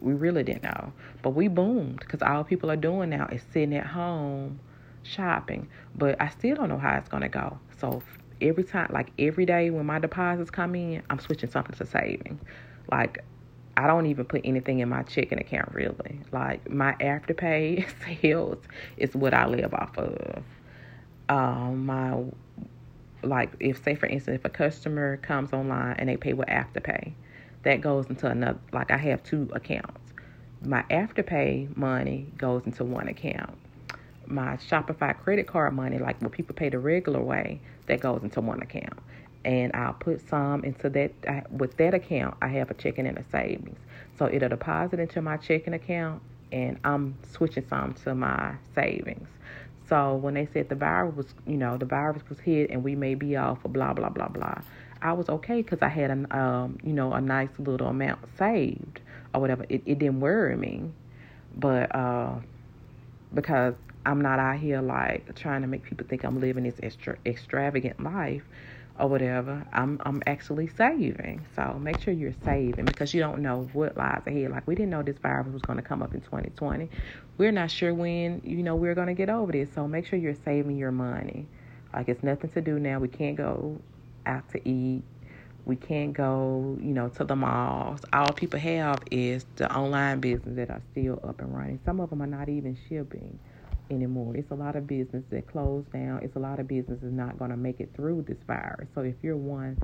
we 0.00 0.12
really 0.12 0.42
didn't 0.42 0.64
know. 0.64 0.92
But 1.22 1.30
we 1.30 1.48
boomed 1.48 2.00
because 2.00 2.22
all 2.22 2.44
people 2.44 2.70
are 2.70 2.76
doing 2.76 3.10
now 3.10 3.28
is 3.32 3.42
sitting 3.52 3.74
at 3.74 3.86
home 3.86 4.60
shopping. 5.02 5.68
But 5.94 6.20
I 6.20 6.28
still 6.28 6.56
don't 6.56 6.68
know 6.68 6.78
how 6.78 6.96
it's 6.96 7.08
going 7.08 7.22
to 7.22 7.28
go. 7.28 7.58
So 7.78 8.02
every 8.40 8.64
time, 8.64 8.90
like 8.92 9.10
every 9.18 9.46
day 9.46 9.70
when 9.70 9.86
my 9.86 9.98
deposits 9.98 10.50
come 10.50 10.74
in, 10.74 11.02
I'm 11.08 11.18
switching 11.18 11.50
something 11.50 11.76
to 11.76 11.86
saving. 11.86 12.40
Like 12.90 13.24
I 13.76 13.86
don't 13.86 14.06
even 14.06 14.24
put 14.24 14.42
anything 14.44 14.80
in 14.80 14.88
my 14.88 15.02
checking 15.02 15.38
account 15.38 15.74
really. 15.74 16.20
Like 16.32 16.68
my 16.70 16.94
afterpay 16.94 17.86
sales 18.22 18.58
is 18.96 19.14
what 19.14 19.34
I 19.34 19.46
live 19.46 19.74
off 19.74 19.96
of. 19.98 20.44
Um, 21.28 21.86
my 21.86 22.22
like 23.22 23.52
if 23.58 23.82
say 23.82 23.94
for 23.94 24.06
instance 24.06 24.36
if 24.36 24.44
a 24.44 24.50
customer 24.50 25.16
comes 25.18 25.52
online 25.52 25.96
and 25.98 26.08
they 26.08 26.16
pay 26.16 26.32
with 26.34 26.48
afterpay, 26.48 27.12
that 27.62 27.80
goes 27.80 28.06
into 28.06 28.28
another. 28.28 28.58
Like 28.72 28.90
I 28.90 28.98
have 28.98 29.22
two 29.22 29.48
accounts. 29.52 30.00
My 30.62 30.82
afterpay 30.90 31.76
money 31.76 32.32
goes 32.38 32.62
into 32.66 32.84
one 32.84 33.08
account. 33.08 33.56
My 34.26 34.56
Shopify 34.56 35.18
credit 35.18 35.46
card 35.46 35.74
money, 35.74 35.98
like 35.98 36.20
when 36.22 36.30
people 36.30 36.54
pay 36.54 36.70
the 36.70 36.78
regular 36.78 37.20
way, 37.20 37.60
that 37.86 38.00
goes 38.00 38.22
into 38.22 38.40
one 38.40 38.62
account 38.62 38.98
and 39.44 39.74
I'll 39.74 39.94
put 39.94 40.26
some 40.28 40.64
into 40.64 40.88
that. 40.90 41.12
I, 41.28 41.42
with 41.50 41.76
that 41.76 41.94
account, 41.94 42.36
I 42.40 42.48
have 42.48 42.70
a 42.70 42.74
checking 42.74 43.06
and 43.06 43.18
a 43.18 43.24
savings. 43.30 43.78
So 44.18 44.28
it'll 44.30 44.48
deposit 44.48 45.00
into 45.00 45.20
my 45.22 45.36
checking 45.36 45.74
account, 45.74 46.22
and 46.52 46.78
I'm 46.84 47.16
switching 47.32 47.66
some 47.68 47.94
to 48.04 48.14
my 48.14 48.54
savings. 48.74 49.28
So 49.88 50.14
when 50.14 50.34
they 50.34 50.48
said 50.52 50.68
the 50.68 50.74
virus 50.74 51.14
was, 51.14 51.26
you 51.46 51.56
know, 51.56 51.76
the 51.76 51.84
virus 51.84 52.22
was 52.28 52.38
hit 52.40 52.70
and 52.70 52.82
we 52.82 52.94
may 52.94 53.14
be 53.14 53.36
off 53.36 53.62
blah 53.64 53.92
blah 53.92 54.08
blah 54.08 54.28
blah, 54.28 54.60
I 55.02 55.12
was 55.12 55.28
okay 55.28 55.60
because 55.60 55.82
I 55.82 55.88
had 55.88 56.10
a, 56.10 56.38
um, 56.38 56.78
you 56.82 56.92
know, 56.92 57.12
a 57.12 57.20
nice 57.20 57.50
little 57.58 57.88
amount 57.88 58.20
saved 58.38 59.00
or 59.34 59.40
whatever. 59.40 59.66
It 59.68 59.82
it 59.84 59.98
didn't 59.98 60.20
worry 60.20 60.56
me, 60.56 60.90
but 61.56 61.94
uh, 61.94 62.36
because 63.34 63.74
I'm 64.06 64.22
not 64.22 64.38
out 64.38 64.58
here 64.58 64.80
like 64.80 65.34
trying 65.34 65.62
to 65.62 65.66
make 65.66 65.82
people 65.82 66.06
think 66.06 66.24
I'm 66.24 66.40
living 66.40 66.64
this 66.64 66.76
extra 66.82 67.16
extravagant 67.26 68.02
life 68.02 68.42
or 68.98 69.08
whatever, 69.08 69.66
I'm 69.72 70.00
I'm 70.04 70.22
actually 70.26 70.68
saving. 70.68 71.44
So 71.56 71.78
make 71.80 72.00
sure 72.00 72.14
you're 72.14 72.34
saving 72.44 72.84
because 72.84 73.12
you 73.12 73.20
don't 73.20 73.40
know 73.40 73.68
what 73.72 73.96
lies 73.96 74.22
ahead. 74.26 74.50
Like 74.50 74.66
we 74.66 74.74
didn't 74.74 74.90
know 74.90 75.02
this 75.02 75.18
virus 75.18 75.48
was 75.52 75.62
going 75.62 75.78
to 75.78 75.82
come 75.82 76.02
up 76.02 76.14
in 76.14 76.20
2020. 76.20 76.88
We're 77.36 77.52
not 77.52 77.70
sure 77.70 77.92
when 77.92 78.40
you 78.44 78.62
know 78.62 78.76
we're 78.76 78.94
going 78.94 79.08
to 79.08 79.14
get 79.14 79.28
over 79.28 79.50
this. 79.50 79.68
So 79.74 79.88
make 79.88 80.06
sure 80.06 80.18
you're 80.18 80.36
saving 80.44 80.76
your 80.76 80.92
money. 80.92 81.46
Like 81.92 82.08
it's 82.08 82.22
nothing 82.22 82.50
to 82.50 82.60
do 82.60 82.78
now. 82.78 83.00
We 83.00 83.08
can't 83.08 83.36
go 83.36 83.80
out 84.26 84.48
to 84.50 84.68
eat. 84.68 85.02
We 85.64 85.76
can't 85.76 86.12
go, 86.12 86.76
you 86.78 86.92
know, 86.92 87.08
to 87.08 87.24
the 87.24 87.34
malls. 87.34 88.00
All 88.12 88.32
people 88.32 88.60
have 88.60 89.02
is 89.10 89.46
the 89.56 89.74
online 89.74 90.20
business 90.20 90.56
that 90.56 90.70
are 90.70 90.82
still 90.92 91.18
up 91.26 91.40
and 91.40 91.56
running. 91.56 91.80
Some 91.84 92.00
of 92.00 92.10
them 92.10 92.20
are 92.20 92.26
not 92.26 92.48
even 92.48 92.76
shipping 92.88 93.38
anymore. 93.90 94.36
It's 94.36 94.50
a 94.50 94.54
lot 94.54 94.76
of 94.76 94.86
business 94.86 95.24
that 95.30 95.46
closed 95.46 95.92
down. 95.92 96.20
It's 96.22 96.36
a 96.36 96.40
lot 96.40 96.58
of 96.60 96.68
businesses 96.68 97.12
not 97.12 97.38
going 97.38 97.50
to 97.50 97.56
make 97.56 97.80
it 97.80 97.90
through 97.94 98.22
this 98.22 98.38
virus. 98.46 98.88
So 98.94 99.02
if 99.02 99.14
you're 99.22 99.36
one 99.36 99.78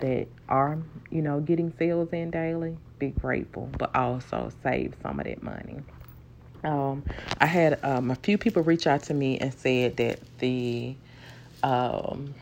that 0.00 0.28
are, 0.48 0.78
you 1.10 1.22
know, 1.22 1.40
getting 1.40 1.72
sales 1.78 2.08
in 2.12 2.30
daily, 2.30 2.76
be 2.98 3.08
grateful, 3.08 3.68
but 3.78 3.94
also 3.94 4.50
save 4.62 4.94
some 5.02 5.20
of 5.20 5.26
that 5.26 5.42
money. 5.42 5.80
Um, 6.64 7.04
I 7.38 7.46
had 7.46 7.82
um, 7.84 8.10
a 8.10 8.16
few 8.16 8.38
people 8.38 8.62
reach 8.62 8.86
out 8.86 9.04
to 9.04 9.14
me 9.14 9.38
and 9.38 9.52
said 9.54 9.96
that 9.98 10.20
the 10.38 10.96
um, 11.62 12.34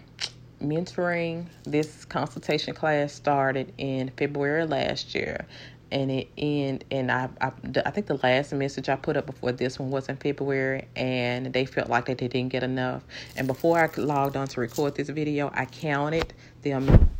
mentoring, 0.63 1.47
this 1.65 2.05
consultation 2.05 2.75
class 2.75 3.13
started 3.13 3.73
in 3.77 4.11
February 4.17 4.67
last 4.67 5.15
year 5.15 5.47
and 5.95 6.11
it 6.11 6.29
end 6.37 6.85
and 6.91 7.11
I, 7.11 7.29
I 7.41 7.53
I 7.87 7.91
think 7.91 8.09
the 8.09 8.19
last 8.23 8.53
message 8.53 8.89
I 8.89 8.97
put 8.97 9.17
up 9.17 9.27
before 9.27 9.53
this 9.53 9.79
one 9.79 9.91
was 9.91 10.09
in 10.09 10.17
February 10.17 10.89
and 10.97 11.53
they 11.53 11.65
felt 11.65 11.89
like 11.89 12.07
that 12.07 12.19
they 12.19 12.29
didn't 12.29 12.51
get 12.51 12.65
enough. 12.65 13.03
And 13.37 13.47
before 13.47 13.79
I 13.79 13.89
logged 14.01 14.37
on 14.37 14.49
to 14.49 14.61
record 14.61 14.97
this 14.97 15.09
video 15.09 15.51
I 15.55 15.67
counted 15.67 16.35
them 16.63 17.11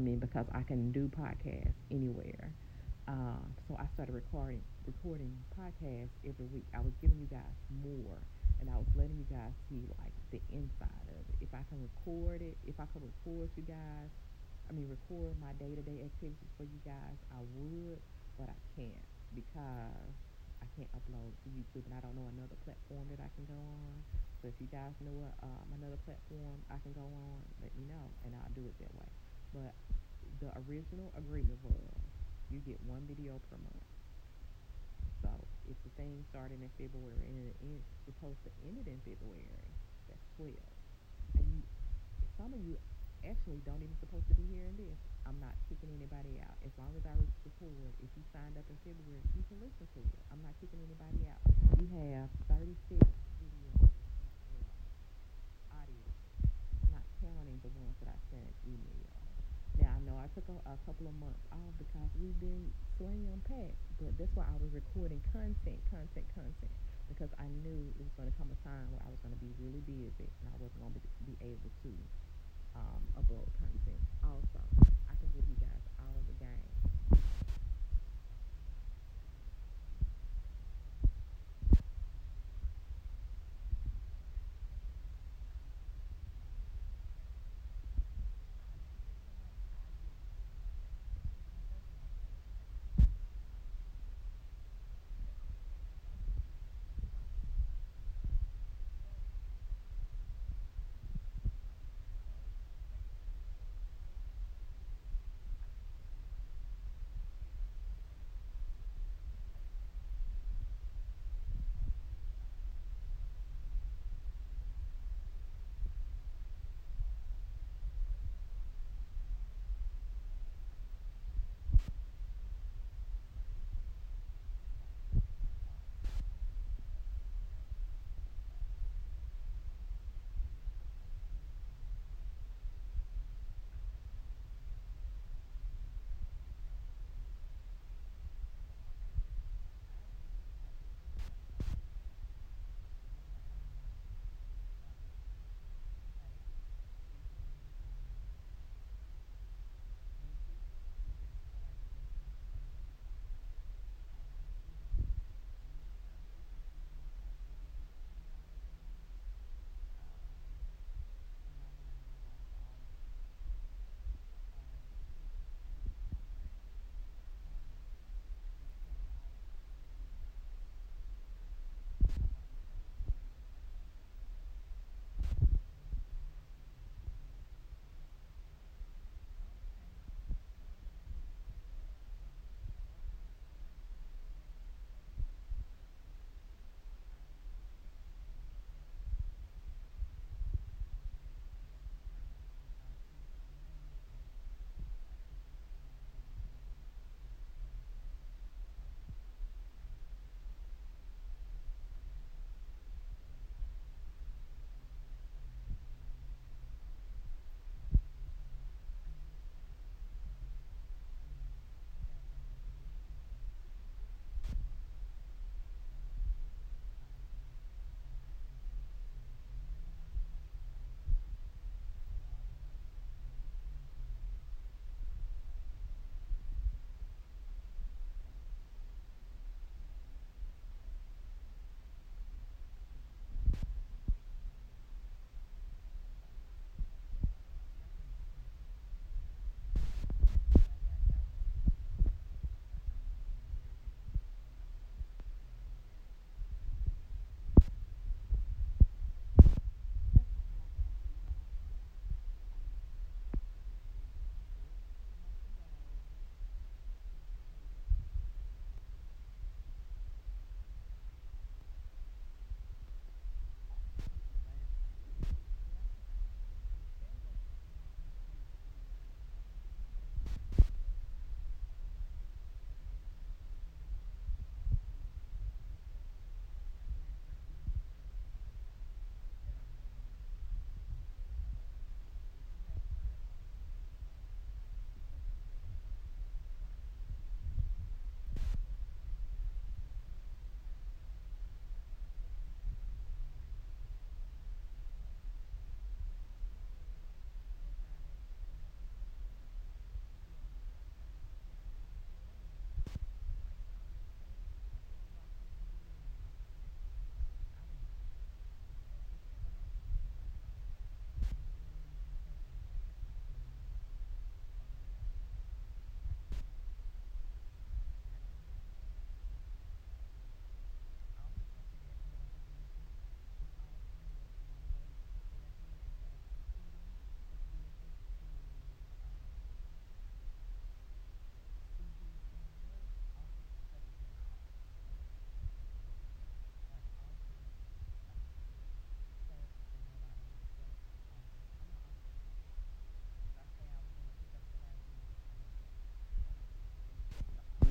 me 0.00 0.16
because 0.16 0.46
I 0.52 0.62
can 0.62 0.92
do 0.92 1.10
podcasts 1.12 1.78
anywhere. 1.90 2.52
Um, 3.08 3.54
so 3.66 3.76
I 3.78 3.86
started 3.94 4.14
recording 4.14 4.62
recording 4.86 5.34
podcasts 5.58 6.14
every 6.22 6.46
week. 6.46 6.66
I 6.74 6.80
was 6.80 6.92
giving 7.02 7.18
you 7.18 7.26
guys 7.26 7.56
more, 7.82 8.22
and 8.60 8.70
I 8.70 8.76
was 8.76 8.86
letting 8.94 9.18
you 9.18 9.26
guys 9.26 9.52
see 9.68 9.82
like 9.98 10.14
the 10.30 10.40
inside 10.54 11.06
of 11.10 11.22
it. 11.26 11.36
If 11.40 11.50
I 11.52 11.62
can 11.68 11.82
record 11.82 12.40
it, 12.42 12.56
if 12.64 12.78
I 12.78 12.86
could 12.94 13.02
record 13.02 13.50
you 13.56 13.64
guys, 13.66 14.10
I 14.68 14.72
mean 14.72 14.86
record 14.86 15.34
my 15.42 15.52
day 15.58 15.74
to 15.74 15.82
day 15.82 16.06
activities 16.06 16.50
for 16.56 16.64
you 16.64 16.80
guys, 16.86 17.18
I 17.34 17.42
would, 17.58 17.98
but 18.38 18.48
I 18.48 18.58
can't 18.78 19.06
because 19.34 20.14
I 20.62 20.66
can't 20.76 20.90
upload 20.94 21.34
to 21.44 21.48
YouTube, 21.50 21.86
and 21.90 21.94
I 21.96 22.00
don't 22.04 22.14
know 22.14 22.30
another 22.30 22.56
platform 22.62 23.10
that 23.10 23.20
I 23.20 23.30
can 23.34 23.44
go 23.48 23.58
on. 23.58 23.94
So 24.40 24.48
if 24.48 24.56
you 24.60 24.68
guys 24.72 24.96
know 25.04 25.20
um, 25.42 25.66
another 25.76 25.98
platform 26.06 26.62
I 26.70 26.78
can 26.80 26.92
go 26.94 27.04
on, 27.04 27.42
let 27.60 27.74
me 27.76 27.84
know, 27.90 28.08
and 28.24 28.32
I'll 28.38 28.54
do 28.54 28.64
it 28.70 28.76
that 28.80 28.94
way. 28.94 29.10
But 29.52 29.74
the 30.38 30.50
original 30.66 31.12
agreement 31.18 31.58
was 31.62 31.98
you 32.50 32.58
get 32.62 32.78
one 32.86 33.06
video 33.06 33.38
per 33.50 33.58
month. 33.58 33.90
So 35.22 35.30
if 35.68 35.76
the 35.84 35.92
thing 36.00 36.24
started 36.30 36.58
in 36.62 36.70
February 36.80 37.20
and 37.28 37.36
it's 37.60 37.90
supposed 38.08 38.40
to 38.48 38.50
end 38.64 38.80
it 38.80 38.88
in 38.88 38.98
February, 39.04 39.46
that's 40.08 40.24
12. 40.40 40.54
And 41.38 41.46
you, 41.52 41.62
some 42.40 42.50
of 42.56 42.60
you 42.64 42.80
actually 43.22 43.60
don't 43.68 43.84
even 43.84 43.94
supposed 44.00 44.26
to 44.32 44.36
be 44.36 44.48
hearing 44.48 44.74
this. 44.80 44.96
I'm 45.28 45.36
not 45.38 45.52
kicking 45.68 45.92
anybody 45.92 46.40
out. 46.40 46.56
As 46.64 46.72
long 46.80 46.96
as 46.96 47.04
I 47.04 47.12
record, 47.44 47.92
if 48.00 48.10
you 48.16 48.24
signed 48.32 48.56
up 48.56 48.64
in 48.72 48.80
February, 48.80 49.20
you 49.36 49.44
can 49.46 49.60
listen 49.60 49.84
to 49.92 50.00
it. 50.00 50.22
I'm 50.32 50.40
not 50.40 50.56
kicking 50.58 50.80
anybody 50.80 51.28
out. 51.28 51.44
You 51.76 51.86
have 52.08 52.32
36 52.48 52.96
videos 52.96 53.92
audio, 55.68 56.06
not 56.88 57.04
counting 57.20 57.60
the 57.60 57.72
ones 57.76 57.94
that 58.00 58.08
I 58.08 58.18
sent 58.32 58.48
email. 58.64 59.09
Now 59.80 59.96
I 59.96 60.00
know 60.04 60.16
I 60.20 60.28
took 60.36 60.44
a, 60.52 60.58
a 60.68 60.76
couple 60.84 61.08
of 61.08 61.16
months 61.16 61.40
off 61.48 61.72
because 61.80 62.12
we've 62.20 62.36
been 62.36 62.68
slam 63.00 63.40
packed, 63.48 63.80
but 63.96 64.12
that's 64.20 64.32
why 64.36 64.44
I 64.44 64.56
was 64.60 64.68
recording 64.76 65.24
content, 65.32 65.80
content, 65.88 66.28
content, 66.36 66.74
because 67.08 67.32
I 67.40 67.48
knew 67.64 67.88
it 67.96 68.04
was 68.04 68.12
going 68.20 68.28
to 68.28 68.36
come 68.36 68.52
a 68.52 68.58
time 68.60 68.92
where 68.92 69.00
I 69.00 69.08
was 69.08 69.16
going 69.24 69.32
to 69.32 69.40
be 69.40 69.56
really 69.56 69.80
busy 69.88 70.28
and 70.28 70.46
I 70.52 70.56
wasn't 70.60 70.84
going 70.84 70.96
to 71.00 71.04
be 71.24 71.34
able 71.40 71.72
to 71.72 71.90
um, 72.76 73.02
upload 73.16 73.48
content. 73.56 74.02
Also, 74.20 74.60
I 75.08 75.16
can 75.16 75.32
give 75.32 75.48
you 75.48 75.56
guys 75.56 75.84
all 75.96 76.20
the 76.28 76.36
game. 76.36 76.99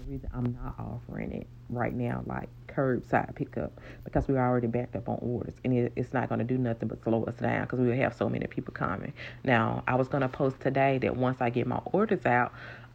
Reason 0.09 0.29
I'm 0.33 0.57
not 0.61 0.75
offering 0.79 1.31
it 1.31 1.47
right 1.69 1.93
now, 1.93 2.23
like 2.25 2.49
curbside 2.67 3.35
pickup, 3.35 3.79
because 4.03 4.27
we're 4.27 4.39
already 4.39 4.67
backed 4.67 4.95
up 4.95 5.07
on 5.07 5.19
orders, 5.21 5.53
and 5.63 5.73
it, 5.73 5.93
it's 5.95 6.13
not 6.13 6.29
going 6.29 6.39
to 6.39 6.45
do 6.45 6.57
nothing 6.57 6.87
but 6.87 7.01
slow 7.03 7.23
us 7.25 7.35
down 7.35 7.61
because 7.61 7.79
we 7.79 7.97
have 7.97 8.15
so 8.15 8.27
many 8.27 8.47
people 8.47 8.73
coming. 8.73 9.13
Now, 9.43 9.83
I 9.87 9.95
was 9.95 10.07
going 10.07 10.21
to 10.21 10.29
post 10.29 10.59
today 10.59 10.97
that 10.99 11.15
once 11.15 11.41
I 11.41 11.49
get 11.49 11.67
my 11.67 11.81
orders 11.91 12.25
out, 12.25 12.51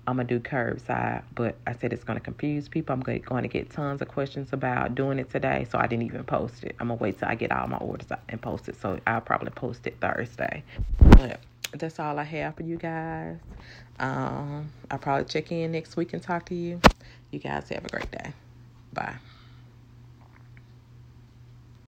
I'm 0.07 0.17
gonna 0.17 0.29
do 0.29 0.39
curbside, 0.39 1.23
but 1.35 1.57
I 1.67 1.73
said 1.73 1.95
it's 1.95 2.05
gonna 2.05 2.21
confuse 2.21 2.69
people. 2.69 2.93
I'm 2.93 3.01
going 3.01 3.43
to 3.43 3.49
get 3.49 3.71
tons 3.71 4.03
of 4.03 4.09
questions 4.09 4.53
about 4.53 4.95
doing 4.95 5.19
it 5.19 5.31
today, 5.31 5.67
so 5.71 5.79
I 5.79 5.87
didn't 5.87 6.05
even 6.05 6.25
post 6.25 6.63
it. 6.63 6.77
I'm 6.79 6.89
gonna 6.89 7.01
wait 7.01 7.19
till 7.19 7.29
I 7.29 7.35
get 7.35 7.51
all 7.51 7.67
my 7.69 7.79
orders 7.79 8.09
and 8.29 8.43
post 8.43 8.69
it. 8.69 8.79
So 8.79 9.01
I'll 9.07 9.23
probably 9.23 9.49
post 9.51 9.87
it 9.87 9.97
Thursday. 10.03 10.63
But 10.99 11.41
that's 11.73 11.99
all 11.99 12.19
I 12.19 12.25
have 12.25 12.57
for 12.57 12.65
you 12.65 12.77
guys. 12.77 13.39
Um, 13.99 14.71
I'll 14.91 14.99
probably 14.99 15.25
check 15.25 15.51
in 15.51 15.73
next 15.73 15.97
week 15.97 16.13
and 16.13 16.23
talk 16.23 16.45
to 16.47 16.55
you. 16.55 16.81
You 17.35 17.41
guys 17.41 17.69
have 17.71 17.85
a 17.85 17.89
great 17.89 18.13
day. 18.13 18.33
Bye. 18.93 19.17